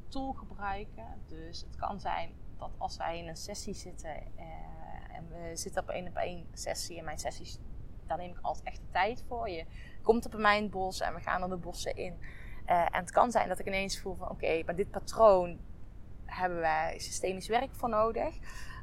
[0.07, 1.21] tool gebruiken.
[1.27, 4.15] Dus het kan zijn dat als wij in een sessie zitten
[5.11, 7.59] en we zitten op één op één sessie en mijn sessies
[8.07, 9.49] daar neem ik altijd echt de tijd voor.
[9.49, 9.65] Je
[10.01, 12.17] komt op mijn bos en we gaan dan de bossen in.
[12.67, 15.59] Uh, en het kan zijn dat ik ineens voel van oké, okay, maar dit patroon
[16.25, 18.35] hebben wij systemisch werk voor nodig.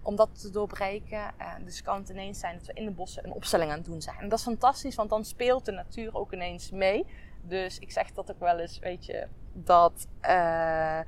[0.02, 1.34] Om dat te doorbreken.
[1.40, 3.86] Uh, dus kan het ineens zijn dat we in de bossen een opstelling aan het
[3.86, 4.18] doen zijn.
[4.18, 7.06] En dat is fantastisch, want dan speelt de natuur ook ineens mee.
[7.42, 10.06] Dus ik zeg dat ook wel eens, weet je, dat.
[10.22, 11.00] Uh,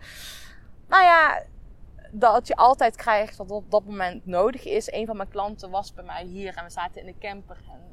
[0.88, 1.42] nou ja,
[2.10, 4.92] dat je altijd krijgt wat op dat moment nodig is.
[4.92, 7.56] Een van mijn klanten was bij mij hier en we zaten in de camper.
[7.70, 7.86] En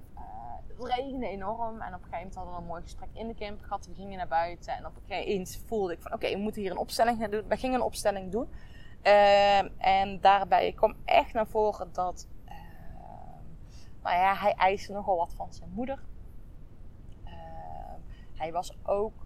[0.77, 1.81] het regende enorm.
[1.81, 3.85] En op een gegeven moment hadden we een mooi gesprek in de camper gehad.
[3.85, 4.73] We gingen naar buiten.
[4.73, 7.19] En op een gegeven moment voelde ik van oké, okay, we moeten hier een opstelling
[7.19, 7.47] gaan doen.
[7.47, 8.49] We gingen een opstelling doen.
[9.03, 12.51] Uh, en daarbij kwam echt naar voren dat uh,
[14.03, 15.99] nou ja, hij eiste nogal wat van zijn moeder.
[17.25, 17.31] Uh,
[18.33, 19.22] hij was ook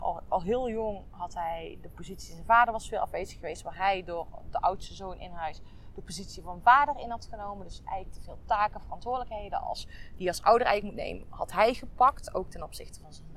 [0.00, 2.32] al, al, heel jong had hij de positie.
[2.32, 5.60] Zijn vader was veel afwezig geweest, waar hij door de oudste zoon in huis
[5.94, 7.66] de positie van vader in had genomen.
[7.66, 11.74] Dus eigenlijk te veel taken, verantwoordelijkheden als, die als ouder eigenlijk moet nemen, had hij
[11.74, 12.34] gepakt.
[12.34, 13.28] Ook ten opzichte van zijn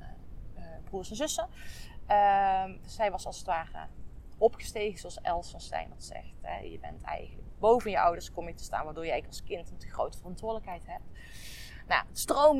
[0.56, 1.48] uh, broers en zussen.
[2.08, 3.86] Uh, dus hij was als het ware
[4.38, 6.34] opgestegen, zoals Els van Stijn dat zegt.
[6.40, 6.58] Hè.
[6.58, 9.78] Je bent eigenlijk boven je ouders kom je te staan, waardoor jij als kind een
[9.78, 11.04] te grote verantwoordelijkheid hebt.
[11.86, 12.04] Nou,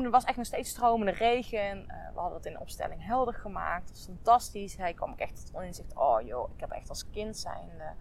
[0.03, 1.77] het was echt nog steeds stromende regen.
[1.79, 3.89] Uh, we hadden het in de opstelling helder gemaakt.
[3.89, 4.77] Het was fantastisch.
[4.77, 5.95] Hij kwam ook echt tot inzicht.
[5.95, 7.93] Oh joh, ik heb echt als kind zijnde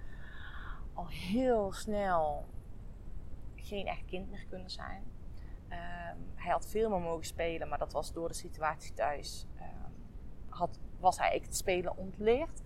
[0.94, 2.44] al heel snel
[3.54, 5.02] geen echt kind meer kunnen zijn.
[5.68, 9.46] Um, hij had veel meer mogen spelen, maar dat was door de situatie thuis.
[9.56, 9.94] Um,
[10.48, 12.62] had, was hij het spelen ontleerd.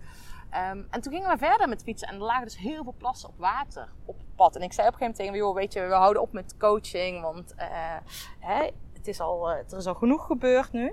[0.54, 3.28] Um, en toen gingen we verder met fietsen en er lagen dus heel veel plassen
[3.28, 4.56] op water op het pad.
[4.56, 6.56] En ik zei op een gegeven moment tegen joh, weet je, we houden op met
[6.56, 7.96] coaching, want uh,
[8.38, 10.86] hè, het is al, uh, er is al genoeg gebeurd nu.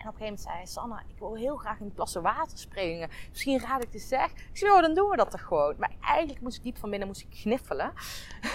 [0.00, 2.58] En op een gegeven moment zei Sanna, ik wil heel graag in die plassen water
[2.58, 3.08] springen.
[3.30, 4.30] Misschien raad ik te zeg.
[4.52, 5.74] Ik oh, dan doen we dat toch gewoon.
[5.78, 7.92] Maar eigenlijk moest ik diep van binnen moest ik gniffelen.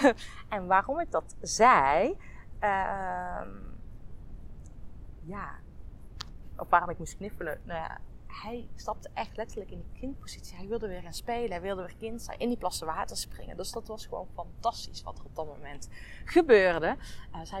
[0.48, 2.16] en waarom ik dat zei...
[2.60, 3.40] Uh,
[5.22, 5.50] ja,
[6.56, 7.60] of waarom ik moest kniffelen.
[7.64, 7.98] Nou ja,
[8.42, 10.56] hij stapte echt letterlijk in die kindpositie.
[10.56, 11.50] Hij wilde weer gaan spelen.
[11.50, 12.38] Hij wilde weer kind zijn.
[12.38, 13.56] In die plassen water springen.
[13.56, 15.88] Dus dat was gewoon fantastisch wat er op dat moment
[16.24, 16.96] gebeurde.
[17.32, 17.52] Uh,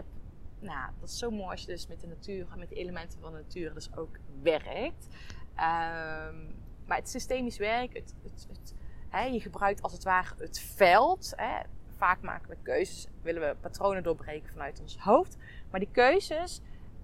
[0.58, 3.20] nou, dat is zo mooi als je dus met de natuur en met de elementen
[3.20, 5.06] van de natuur dus ook werkt.
[5.54, 6.54] Um,
[6.86, 8.74] maar het systemisch werk, het, het,
[9.08, 11.32] hè, je gebruikt als het ware het veld.
[11.36, 11.60] Hè.
[11.96, 15.36] Vaak maken we keuzes, willen we patronen doorbreken vanuit ons hoofd.
[15.70, 16.60] Maar die keuzes,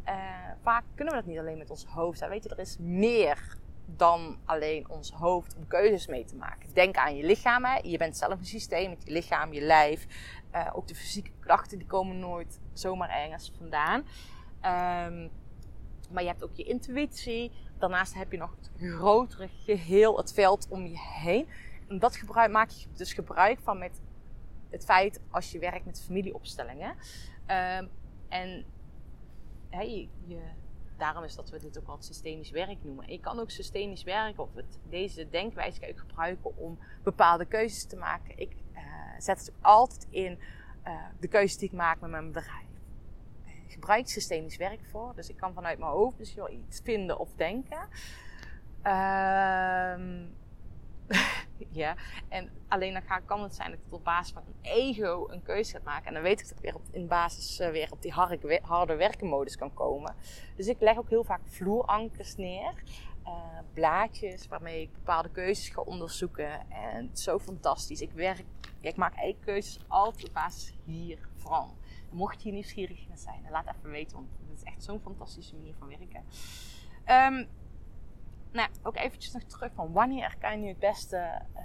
[0.07, 0.15] uh,
[0.63, 2.21] vaak kunnen we dat niet alleen met ons hoofd.
[2.21, 2.29] Hè.
[2.29, 3.57] Weet je, er is meer
[3.97, 6.75] dan alleen ons hoofd om keuzes mee te maken.
[6.75, 7.65] Denk aan je lichaam.
[7.65, 7.79] Hè.
[7.83, 10.07] Je bent zelf een systeem met je lichaam, je lijf.
[10.55, 14.01] Uh, ook de fysieke krachten die komen nooit zomaar ergens vandaan.
[14.01, 15.31] Um,
[16.11, 17.53] maar je hebt ook je intuïtie.
[17.79, 21.49] Daarnaast heb je nog het grotere geheel, het veld om je heen.
[21.89, 24.01] En dat gebruik, maak je dus gebruik van met
[24.71, 26.91] het feit als je werkt met familieopstellingen.
[26.91, 27.91] Um,
[28.29, 28.65] en
[29.71, 30.41] hey, je,
[31.03, 33.05] daarom is dat we dit ook wel systemisch werk noemen.
[33.05, 37.97] En je kan ook systemisch werk of het, deze denkwijze gebruiken om bepaalde keuzes te
[37.97, 38.39] maken.
[38.39, 38.81] Ik uh,
[39.19, 40.39] zet het altijd in
[40.83, 42.71] eh, de keuzes die ik maak met mijn bedrijf.
[43.45, 47.19] Ik gebruik systemisch werk voor, dus ik kan vanuit mijn hoofd dus wel iets vinden
[47.19, 47.89] of denken.
[48.83, 50.27] Ehm
[51.83, 51.97] ja,
[52.29, 55.73] en alleen dan kan het zijn dat ik op basis van een ego een keuze
[55.73, 56.07] gaat maken.
[56.07, 58.61] En dan weet ik dat ik weer op, in basis uh, weer op die harde,
[58.63, 60.15] harde werkenmodus kan komen.
[60.57, 62.83] Dus ik leg ook heel vaak vloerankers neer.
[63.25, 66.71] Uh, blaadjes waarmee ik bepaalde keuzes ga onderzoeken.
[66.71, 68.01] En zo fantastisch.
[68.01, 68.45] Ik, werk,
[68.81, 71.77] ik maak eigen keuzes altijd op basis hiervan.
[72.11, 74.17] Mocht je nieuwsgierig naar zijn, laat even weten.
[74.17, 76.25] Want het is echt zo'n fantastische manier van werken.
[77.07, 77.49] Um,
[78.53, 81.43] nou, ook eventjes nog terug van wanneer kan je nu het beste...
[81.57, 81.63] Uh,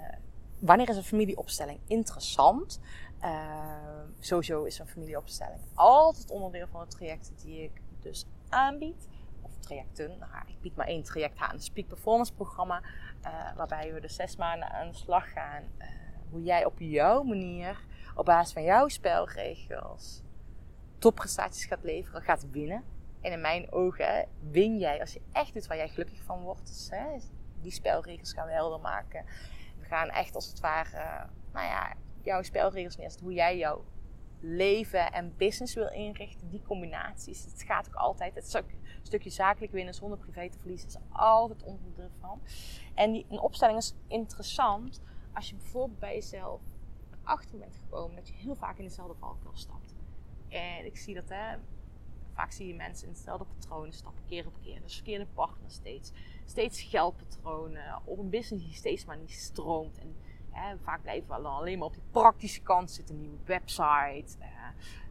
[0.58, 2.80] wanneer is een familieopstelling interessant?
[3.22, 9.08] Uh, sowieso is een familieopstelling altijd onderdeel van het traject die ik dus aanbied.
[9.42, 10.18] Of trajecten.
[10.18, 11.54] Nou, ik bied maar één traject aan.
[11.54, 12.82] Een Speak Performance programma.
[13.24, 15.62] Uh, waarbij we de zes maanden aan de slag gaan.
[16.30, 20.22] hoe jij op jouw manier, op basis van jouw spelregels,
[20.98, 22.84] topprestaties gaat leveren, gaat winnen.
[23.20, 26.66] En in mijn ogen win jij als je echt doet waar jij gelukkig van wordt.
[26.66, 27.18] Dus, hè,
[27.60, 29.24] die spelregels gaan we helder maken.
[29.78, 33.26] We gaan echt als het ware, nou ja, jouw spelregels neerzetten.
[33.26, 33.84] Hoe jij jouw
[34.40, 36.48] leven en business wil inrichten.
[36.48, 37.44] Die combinaties.
[37.44, 38.34] Het gaat ook altijd.
[38.34, 38.64] Het een
[39.02, 40.88] stukje zakelijk winnen zonder privé te verliezen.
[40.88, 42.40] is altijd onderdeel van.
[42.94, 45.00] En die, een opstelling is interessant
[45.32, 46.60] als je bijvoorbeeld bij jezelf
[47.22, 49.94] achter bent gekomen dat je heel vaak in dezelfde valkuil stapt.
[50.48, 51.56] En ik zie dat hè,
[52.38, 54.80] vaak zie je mensen in hetzelfde patronen stappen, keer op keer.
[54.82, 56.12] Dus verkeerde partner steeds.
[56.44, 58.00] Steeds geldpatronen.
[58.04, 59.98] Op een business die steeds maar niet stroomt.
[59.98, 60.16] En
[60.50, 63.14] hè, vaak blijven we alleen maar op die praktische kant zitten.
[63.14, 64.36] Een nieuwe website.
[64.40, 64.46] Uh,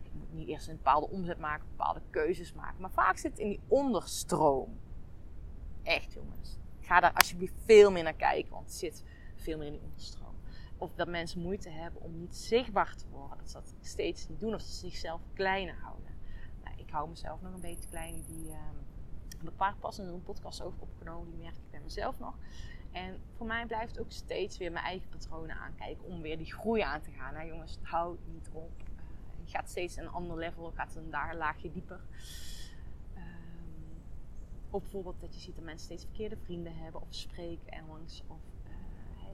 [0.04, 2.82] ik moet niet eerst een bepaalde omzet maken, bepaalde keuzes maken.
[2.82, 4.80] Maar vaak zit het in die onderstroom.
[5.84, 6.58] Echt jongens.
[6.80, 8.52] Ga daar alsjeblieft veel meer naar kijken.
[8.52, 9.04] Want het zit
[9.36, 10.36] veel meer in die onderstroom.
[10.78, 13.38] Of dat mensen moeite hebben om niet zichtbaar te worden.
[13.38, 14.54] Dat ze dat steeds niet doen.
[14.54, 16.07] Of ze zichzelf kleiner houden
[16.88, 18.24] ik hou mezelf nog een beetje klein.
[18.28, 18.56] Die uh,
[19.38, 21.30] heb ik paar pas een podcast over opgenomen.
[21.30, 22.36] Die merk ik bij mezelf nog.
[22.92, 26.06] En voor mij blijft ook steeds weer mijn eigen patronen aankijken.
[26.06, 27.34] Om weer die groei aan te gaan.
[27.34, 28.72] Nou jongens, hou niet op.
[28.80, 28.96] Uh,
[29.44, 30.72] je gaat steeds een ander level.
[30.72, 32.02] Gaat een daar een laagje dieper.
[33.16, 34.04] Um,
[34.70, 37.02] of bijvoorbeeld dat je ziet dat mensen steeds verkeerde vrienden hebben.
[37.02, 38.24] Of spreken ergens.
[38.28, 38.74] Of uh,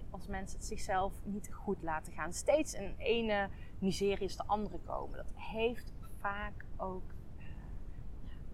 [0.09, 2.33] als mensen het zichzelf niet goed laten gaan.
[2.33, 5.17] Steeds een ene miserie is de andere komen.
[5.17, 7.12] Dat heeft vaak ook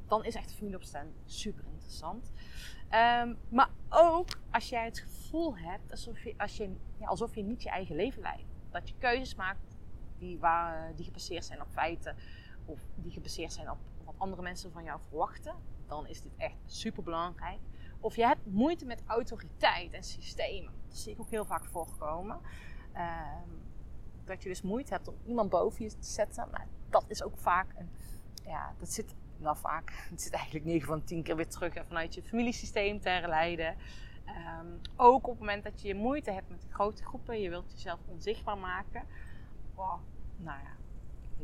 [0.10, 2.32] dan is echt familieopstelling super interessant.
[2.92, 7.44] Um, maar ook als jij het gevoel hebt alsof je, als je, ja, alsof je
[7.44, 8.48] niet je eigen leven leidt.
[8.70, 9.78] Dat je keuzes maakt
[10.18, 12.16] die, waar, die gebaseerd zijn op feiten
[12.66, 15.56] of die gebaseerd zijn op wat andere mensen van jou verwachten.
[15.88, 17.60] Dan is dit echt super belangrijk.
[18.00, 20.74] Of je hebt moeite met autoriteit en systemen.
[20.88, 22.40] Dat zie ik ook heel vaak voorkomen.
[22.96, 23.62] Um,
[24.26, 26.48] dat je dus moeite hebt om iemand boven je te zetten.
[26.52, 27.90] Maar dat is ook vaak een.
[28.46, 32.14] Ja, dat zit nou vaak, het zit eigenlijk 9 van 10 keer weer terug vanuit
[32.14, 33.76] je familiesysteem te herleiden.
[34.26, 38.00] Um, ook op het moment dat je moeite hebt met grote groepen, je wilt jezelf
[38.06, 39.04] onzichtbaar maken.
[39.76, 40.00] Wow,
[40.38, 40.80] nou ja,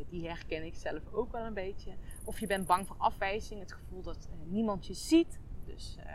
[0.10, 1.92] die herken ik zelf ook wel een beetje.
[2.24, 5.40] Of je bent bang voor afwijzing, het gevoel dat uh, niemand je ziet.
[5.66, 6.06] Dus uh,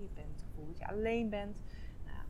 [0.00, 1.62] je bent het gevoel dat je alleen bent.
[2.04, 2.24] Nou,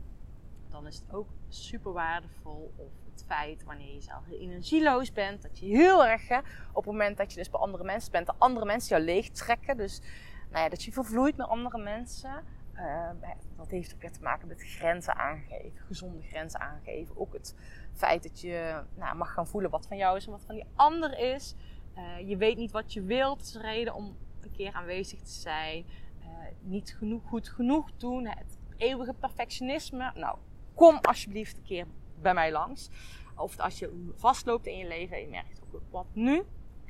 [0.69, 2.73] dan is het ook super waardevol.
[2.75, 5.41] Of het feit wanneer je zelf energieloos bent.
[5.41, 6.37] Dat je heel erg, hè,
[6.73, 9.29] op het moment dat je dus bij andere mensen bent, de andere mensen jou leeg
[9.29, 9.77] trekken.
[9.77, 10.01] Dus
[10.49, 12.43] nou ja, dat je vervloeit met andere mensen.
[12.75, 13.09] Uh,
[13.57, 17.17] dat heeft ook weer te maken met grenzen aangeven, gezonde grenzen aangeven.
[17.17, 17.55] Ook het
[17.93, 20.65] feit dat je nou, mag gaan voelen wat van jou is en wat van die
[20.75, 21.55] ander is.
[21.97, 25.85] Uh, je weet niet wat je wilt, is reden om een keer aanwezig te zijn.
[26.19, 26.27] Uh,
[26.61, 30.11] niet genoeg, goed genoeg doen, het eeuwige perfectionisme.
[30.15, 30.37] Nou,
[30.75, 31.85] kom alsjeblieft een keer
[32.21, 32.89] bij mij langs.
[33.35, 36.43] Of als je vastloopt in je leven en je merkt ook wat nu.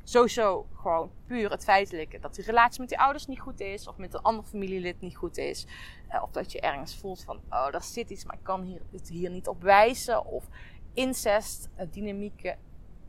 [0.04, 3.88] Sowieso gewoon puur het feitelijke dat die relatie met die ouders niet goed is.
[3.88, 5.68] Of met een ander familielid niet goed is.
[6.10, 8.82] Uh, of dat je ergens voelt van, oh, daar zit iets, maar ik kan hier,
[8.92, 10.26] het hier niet op wijzen.
[10.26, 10.48] Of
[10.94, 12.58] incest, uh, dynamieken.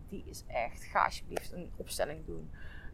[0.08, 2.50] Die is echt, ga alsjeblieft een opstelling doen.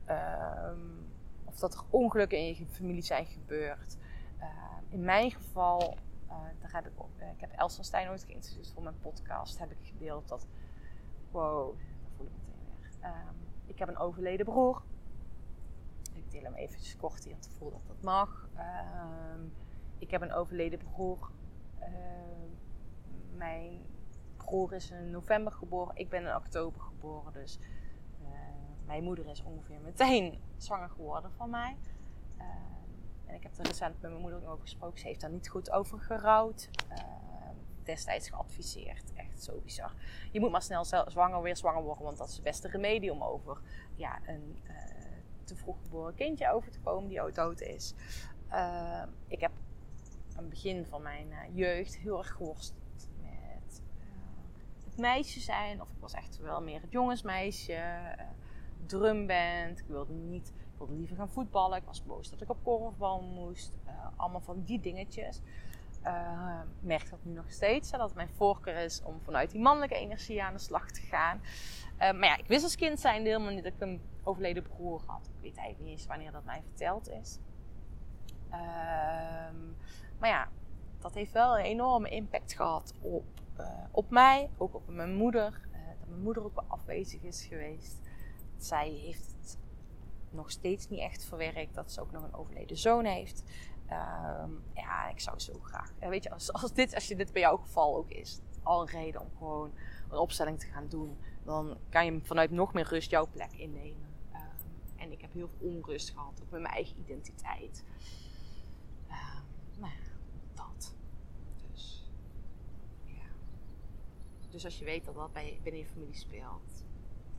[0.08, 1.06] Um,
[1.44, 3.96] of dat er ongelukken in je familie zijn gebeurd.
[4.38, 4.44] Uh,
[4.88, 5.96] in mijn geval
[6.28, 9.58] uh, daar heb ik, uh, ik heb Elsa Stijn ooit geïnterviewd voor mijn podcast.
[9.58, 10.46] Heb ik gedeeld dat,
[11.30, 12.64] wow, dat voel ik meteen
[13.00, 13.10] weer.
[13.10, 14.82] Um, ik heb een overleden broer.
[16.12, 18.48] Ik deel hem eventjes kort hier, te voelen dat dat mag.
[19.34, 19.52] Um,
[19.98, 21.30] ik heb een overleden broer.
[21.80, 21.86] Uh,
[23.36, 23.80] mijn
[24.36, 25.96] broer is in november geboren.
[25.96, 27.32] Ik ben in oktober geboren.
[27.32, 27.58] Dus
[28.86, 31.76] mijn moeder is ongeveer meteen zwanger geworden van mij.
[33.28, 34.98] En ik heb er recent met mijn moeder over gesproken.
[34.98, 36.68] Ze heeft daar niet goed over gerouwd.
[36.90, 36.96] Uh,
[37.82, 39.12] destijds geadviseerd.
[39.14, 39.92] Echt zo bizar.
[40.32, 43.22] Je moet maar snel zwanger, weer zwanger worden, want dat is het beste remedie om
[43.22, 43.60] over
[43.94, 44.74] ja, een eh,
[45.44, 47.94] te vroeg geboren kindje over te komen die ook dood is.
[48.48, 49.50] Eh, ik heb
[50.36, 55.80] aan het begin van mijn eh, jeugd heel erg geworsteld met eh, het meisje zijn.
[55.80, 57.82] Of ik was echt wel meer het jongensmeisje.
[58.86, 59.78] drumband.
[59.78, 61.78] Ik wilde niet, wilde liever gaan voetballen.
[61.78, 63.72] Ik was boos dat ik op korfbal moest.
[63.84, 65.40] Eh, allemaal van die dingetjes.
[66.02, 67.90] Eh, merk dat nu nog steeds.
[67.90, 71.40] Dat mijn voorkeur is om vanuit die mannelijke energie aan de slag te gaan.
[71.96, 75.02] Eh, maar ja, ik wist als kind zijn helemaal niet dat ik een overleden broer
[75.06, 75.26] had.
[75.26, 77.38] Ik weet eigenlijk niet eens wanneer dat mij verteld is.
[78.50, 79.56] Ehm,
[80.18, 80.48] maar ja,
[80.98, 83.24] dat heeft wel een enorme impact gehad op,
[83.90, 85.60] op mij, ook op mijn moeder.
[85.98, 87.98] Dat mijn moeder ook wel afwezig is geweest.
[88.56, 89.58] Zij heeft het
[90.30, 93.42] nog steeds niet echt verwerkt dat ze ook nog een overleden zoon heeft.
[93.86, 95.92] Ehm, ja, ik zou zo graag.
[96.00, 98.80] Ja, weet je, als, als, dit, als je dit bij jouw geval ook is, al
[98.80, 99.72] een reden om gewoon
[100.08, 104.08] een opstelling te gaan doen, dan kan je vanuit nog meer rust jouw plek innemen.
[104.32, 104.42] Ehm,
[104.96, 107.84] en ik heb heel veel onrust gehad, ook met mijn eigen identiteit.
[109.08, 109.42] Ehm,
[109.78, 110.10] nou ja,
[110.54, 110.94] dat.
[111.70, 112.10] Dus,
[113.04, 113.28] ja.
[114.50, 116.84] Dus als je weet dat dat bij, binnen je familie speelt,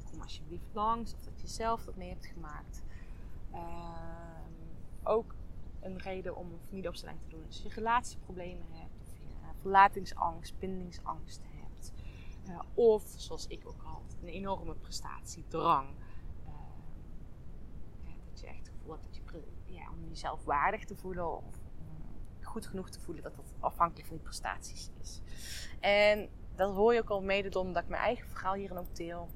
[0.10, 1.14] kom alsjeblieft langs.
[1.14, 2.84] Of dat je zelf dat mee hebt gemaakt.
[3.52, 4.54] Ehm,
[5.04, 5.36] ook
[5.80, 7.46] een reden om een familieopstelling te doen.
[7.46, 11.94] Als je relatieproblemen hebt, of je eh, verlatingsangst, bindingsangst hebt.
[12.46, 15.90] Eh, of, zoals ik ook had, een enorme prestatiedrang.
[16.46, 21.38] Ehm, dat je echt het gevoel hebt dat je, ja, om jezelf waardig te voelen
[21.38, 21.60] of
[22.50, 25.22] goed genoeg te voelen, dat dat afhankelijk van die prestaties is.
[25.80, 29.30] En dat hoor je ook al mede omdat ik mijn eigen verhaal hierin ook deel.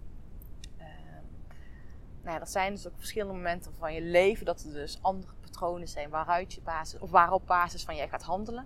[2.24, 5.88] Nou dat zijn dus ook verschillende momenten van je leven dat er dus andere patronen
[5.88, 8.66] zijn waaruit je basis, of waarop basis van jij gaat handelen.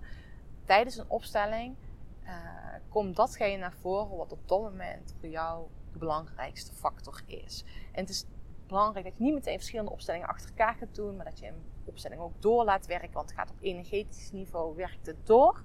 [0.64, 1.76] Tijdens een opstelling
[2.24, 2.34] eh,
[2.88, 7.64] komt datgene naar voren wat op dat moment voor jou de belangrijkste factor is.
[7.92, 8.24] En het is
[8.66, 11.64] belangrijk dat je niet meteen verschillende opstellingen achter elkaar gaat doen, maar dat je een
[11.84, 15.62] opstelling ook door laat werken, want het gaat op energetisch niveau werkt het door.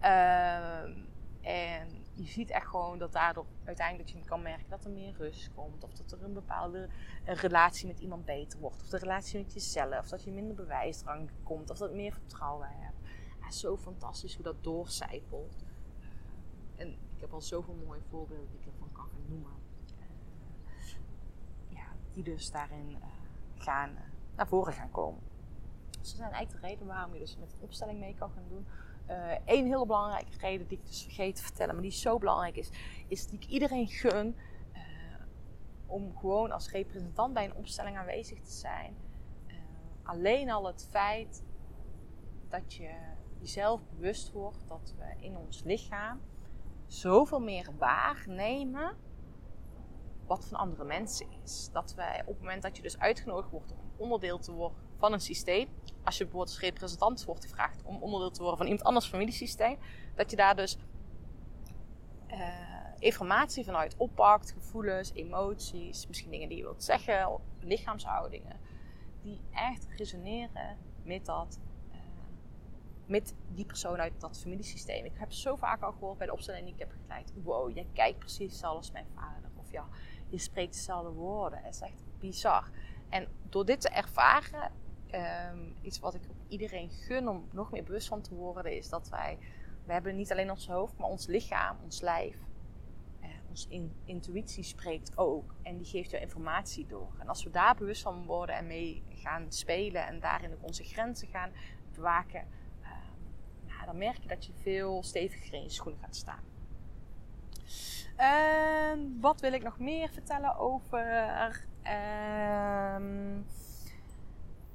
[0.00, 0.92] Ehm,
[1.40, 5.50] en je ziet echt gewoon dat daardoor uiteindelijk je kan merken dat er meer rust
[5.54, 5.84] komt.
[5.84, 6.88] Of dat er een bepaalde
[7.24, 8.82] een relatie met iemand beter wordt.
[8.82, 10.08] Of de relatie met jezelf.
[10.08, 11.70] Dat je minder bewijsdrang komt.
[11.70, 12.98] Of dat je meer vertrouwen hebt.
[13.54, 15.56] Zo fantastisch hoe dat doorcijpelt.
[16.76, 16.88] Eh, en
[17.20, 19.52] ik heb al zoveel mooie voorbeelden die ik ervan kan gaan noemen.
[19.98, 20.86] Eh,
[21.68, 23.08] ja, die dus daarin eh,
[23.54, 24.02] gaan, eh,
[24.36, 25.22] naar voren gaan komen.
[25.90, 28.48] Dus dat zijn eigenlijk de redenen waarom je dus met een opstelling mee kan gaan
[28.48, 28.66] doen.
[29.44, 32.70] Eén hele belangrijke reden die ik dus vergeet te vertellen, maar die zo belangrijk is,
[33.08, 34.36] is die ik iedereen gun
[34.72, 34.82] eh,
[35.86, 38.96] om gewoon als representant bij een opstelling aanwezig te zijn.
[39.46, 39.54] Eh,
[40.02, 41.44] alleen al het feit
[42.48, 42.90] dat je
[43.38, 46.20] jezelf bewust wordt dat we in ons lichaam
[46.86, 48.96] zoveel meer waarnemen
[50.26, 51.68] wat van andere mensen is.
[51.72, 55.12] Dat wij op het moment dat je dus uitgenodigd wordt om onderdeel te worden van
[55.12, 55.68] een systeem,
[56.10, 59.78] als je bijvoorbeeld als representant wordt gevraagd om onderdeel te worden van iemand anders familiesysteem,
[60.14, 60.78] dat je daar dus
[62.26, 62.48] eh,
[62.98, 68.60] informatie vanuit oppakt, gevoelens, emoties, misschien dingen die je wilt zeggen, lichaamshoudingen,
[69.22, 71.58] die echt resoneren met dat.
[71.90, 71.98] eh,
[73.06, 75.04] Met die persoon uit dat familiesysteem.
[75.04, 77.32] Ik heb zo vaak al gehoord bij de opstelling die ik heb begeleid.
[77.42, 79.50] Wow, jij kijkt precies hetzelfde als mijn vader.
[79.56, 79.88] Of ja,
[80.28, 81.58] je spreekt dezelfde woorden.
[81.62, 82.70] Het is echt bizar.
[83.08, 84.72] En door dit te ervaren,
[85.10, 89.08] ehm, iets wat ik iedereen gun om nog meer bewust van te worden, is dat
[89.08, 89.38] wij,
[89.84, 92.36] we hebben niet alleen ons hoofd, maar ons lichaam, ons lijf,
[93.20, 95.54] eh, onze in- intuïtie spreekt ook.
[95.62, 97.12] En die geeft jou informatie door.
[97.18, 100.84] En als we daar bewust van worden en mee gaan spelen en daarin ook onze
[100.84, 101.50] grenzen gaan
[101.94, 102.46] bewaken,
[102.82, 106.48] ehm, nou, dan merk je dat je veel steviger in je schoenen gaat staan.
[108.16, 111.00] Ehm, wat wil ik nog meer vertellen over,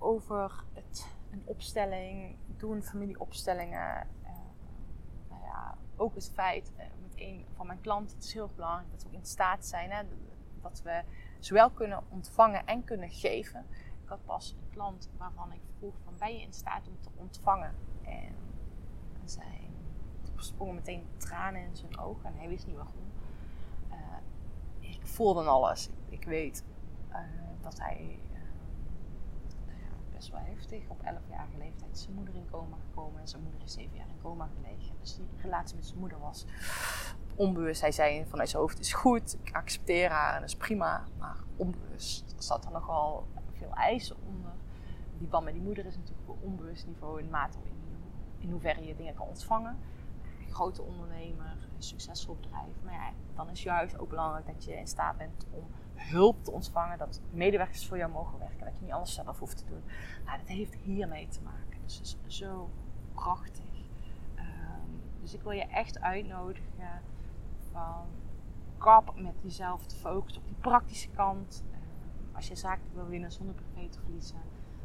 [0.05, 4.07] over het, een opstelling, doen familieopstellingen.
[4.23, 4.31] Eh,
[5.29, 8.91] nou ja, ook het feit eh, met een van mijn klanten, het is heel belangrijk
[8.91, 10.03] dat we in staat zijn, hè,
[10.61, 11.03] dat we
[11.39, 13.65] zowel kunnen ontvangen en kunnen geven.
[14.03, 17.09] Ik had pas een klant waarvan ik vroeg van ben je in staat om te
[17.15, 17.75] ontvangen?
[18.03, 18.35] En
[19.25, 19.47] zei,
[20.35, 23.11] er sprongen meteen tranen in zijn ogen en hij wist niet waarom.
[23.89, 23.97] Eh,
[24.79, 25.89] ik voelde alles.
[26.09, 26.63] Ik, weet
[27.61, 28.19] dat hij
[30.15, 33.61] best wel heftig op 11-jarige leeftijd is zijn moeder in coma gekomen en zijn moeder
[33.63, 34.95] is 7 jaar in coma gelegen.
[34.99, 36.45] Dus die relatie met zijn moeder was
[37.35, 37.81] onbewust.
[37.81, 41.35] Hij zei vanuit zijn hoofd is goed, ik accepteer haar en dat is prima, maar
[41.55, 44.51] onbewust zat er nogal veel eisen onder.
[45.17, 47.77] Die band met die moeder is natuurlijk op onbewust niveau in mate in,
[48.37, 49.77] in hoeverre je dingen kan ontvangen.
[50.37, 52.81] Hij grote ondernemer, een succesvol bedrijf.
[52.83, 55.63] Maar ja, dan is juist ook belangrijk dat je in staat bent om
[55.95, 56.97] hulp te ontvangen.
[56.97, 58.65] Dat medewerkers voor jou mogen werken.
[58.65, 59.83] Dat je niet alles zelf hoeft te doen.
[60.25, 61.79] Nou, dat heeft hiermee te maken.
[61.83, 62.69] Dus het is zo
[63.13, 63.63] prachtig.
[64.35, 64.89] Ehm,
[65.21, 67.01] dus ik wil je echt uitnodigen
[67.71, 68.05] van
[68.77, 71.63] kap met jezelf te focussen op die praktische kant.
[71.71, 74.37] Ehm, als je zakelijk wil winnen zonder privé te verliezen.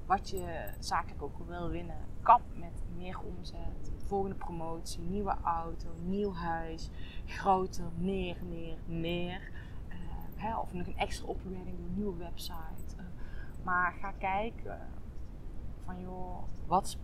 [0.07, 1.97] Wat je zakelijk ook wil winnen.
[2.23, 3.93] Kap met meer omzet.
[4.07, 6.91] Volgende promotie, nieuwe auto, nieuw huis.
[7.27, 9.51] Groter, meer, meer, meer.
[10.41, 12.97] Hè, of een extra opleiding een nieuwe website.
[12.97, 13.05] Eh,
[13.65, 14.81] maar ga kijken
[15.85, 16.99] van joh, wat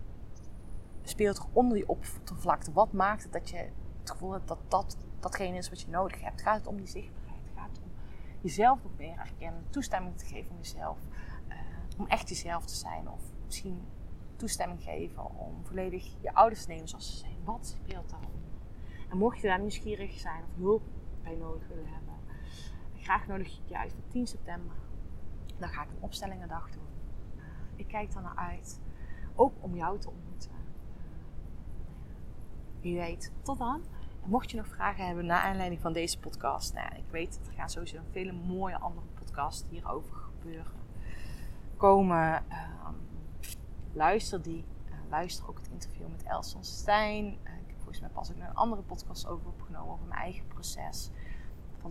[1.01, 2.71] speelt er onder die oppervlakte?
[2.71, 3.57] Wat maakt het dat je
[3.99, 6.41] het gevoel hebt dat dat datgene is wat je nodig hebt?
[6.41, 7.41] Gaat het om die zichtbaarheid?
[7.55, 7.91] Gaat het om
[8.41, 9.65] jezelf nog meer erkennen?
[9.69, 10.97] Toestemming te geven om jezelf?
[11.47, 11.57] eh,
[11.97, 13.09] om echt jezelf te zijn?
[13.09, 13.81] Of misschien
[14.35, 17.37] toestemming geven om volledig je ouders te nemen zoals ze zijn?
[17.43, 18.41] Wat speelt daaronder?
[19.09, 20.81] En mocht je daar nieuwsgierig zijn of hulp
[21.23, 22.06] bij nodig willen hebben,
[23.07, 24.75] graag nodig je uit voor 10 september.
[25.59, 26.87] Dan ga ik een opstellingendag doen.
[27.37, 27.43] Eh,
[27.75, 28.81] ik kijk er naar uit.
[29.35, 30.51] Ook om jou te ontmoeten.
[32.81, 33.81] Wie weet, tot dan.
[34.23, 37.53] En mocht je nog vragen hebben naar aanleiding van deze podcast, nou, ik weet, er
[37.53, 40.71] gaan sowieso vele mooie andere podcasts hierover gebeuren.
[41.77, 42.93] Komen, ehm,
[43.93, 44.65] luister die.
[44.85, 47.25] Eh, luister ook het interview met Elson Stijn.
[47.25, 50.47] Eh, ik heb volgens mij pas ook een andere podcast over opgenomen over mijn eigen
[50.47, 51.11] proces.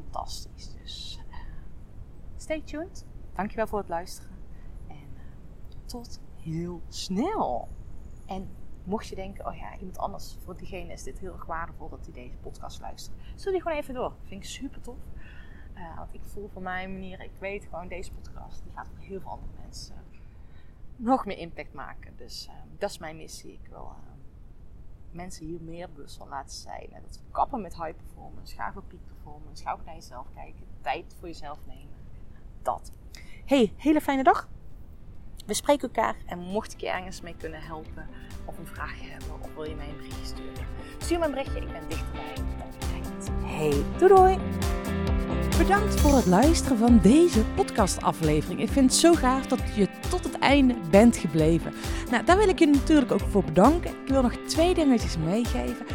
[0.00, 0.72] Fantastisch.
[0.72, 1.36] Dus eh,
[2.36, 3.06] stay tuned.
[3.34, 4.36] Dankjewel voor het luisteren.
[4.86, 7.68] En eh, tot heel snel.
[8.26, 8.48] En
[8.84, 12.04] mocht je denken, oh ja, iemand anders, voor diegene is dit heel erg waardevol dat
[12.04, 13.16] hij deze podcast luistert.
[13.34, 14.12] Stuur die gewoon even door.
[14.22, 14.98] Vind ik super tof.
[15.74, 19.04] Eh, want ik voel van mijn manier, ik weet gewoon, deze podcast die gaat voor
[19.04, 19.94] heel veel andere mensen
[20.96, 22.16] nog meer impact maken.
[22.16, 23.52] Dus dat is mijn missie.
[23.52, 23.92] Ik wil
[25.16, 26.92] mensen hier meer bewust van laten zijn.
[26.92, 31.16] En dat kappen met high performance, ga voor peak performance, ga naar jezelf kijken, tijd
[31.18, 31.94] voor jezelf nemen.
[32.62, 32.92] Dat.
[33.44, 34.48] Hey, hele fijne dag.
[35.46, 38.08] We spreken elkaar en mocht ik je ergens mee kunnen helpen
[38.44, 40.66] of een vraag hebben of wil je mij een berichtje sturen,
[40.98, 41.60] stuur me een berichtje.
[41.60, 42.66] Ik ben dichterbij dan.
[43.44, 44.38] Hey, doei doei!
[45.58, 48.60] Bedankt voor het luisteren van deze podcastaflevering.
[48.60, 51.72] Ik vind het zo gaaf dat je tot einde bent gebleven.
[52.10, 53.90] Nou, daar wil ik je natuurlijk ook voor bedanken.
[53.90, 55.86] Ik wil nog twee dingetjes meegeven.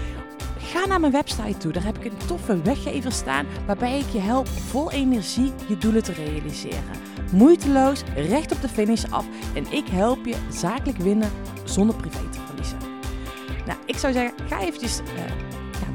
[0.58, 1.72] Ga naar mijn website toe.
[1.72, 6.04] Daar heb ik een toffe weggever staan waarbij ik je help vol energie je doelen
[6.04, 7.00] te realiseren.
[7.32, 11.32] Moeiteloos, recht op de finish af en ik help je zakelijk winnen
[11.64, 12.78] zonder privé te verliezen.
[13.66, 15.06] Nou, ik zou zeggen, ga eventjes eh,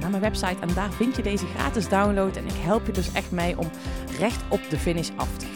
[0.01, 2.37] naar mijn website en daar vind je deze gratis download.
[2.37, 3.71] En ik help je dus echt mee om
[4.19, 5.56] recht op de finish af te gaan.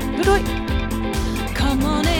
[0.23, 2.10] 黒い。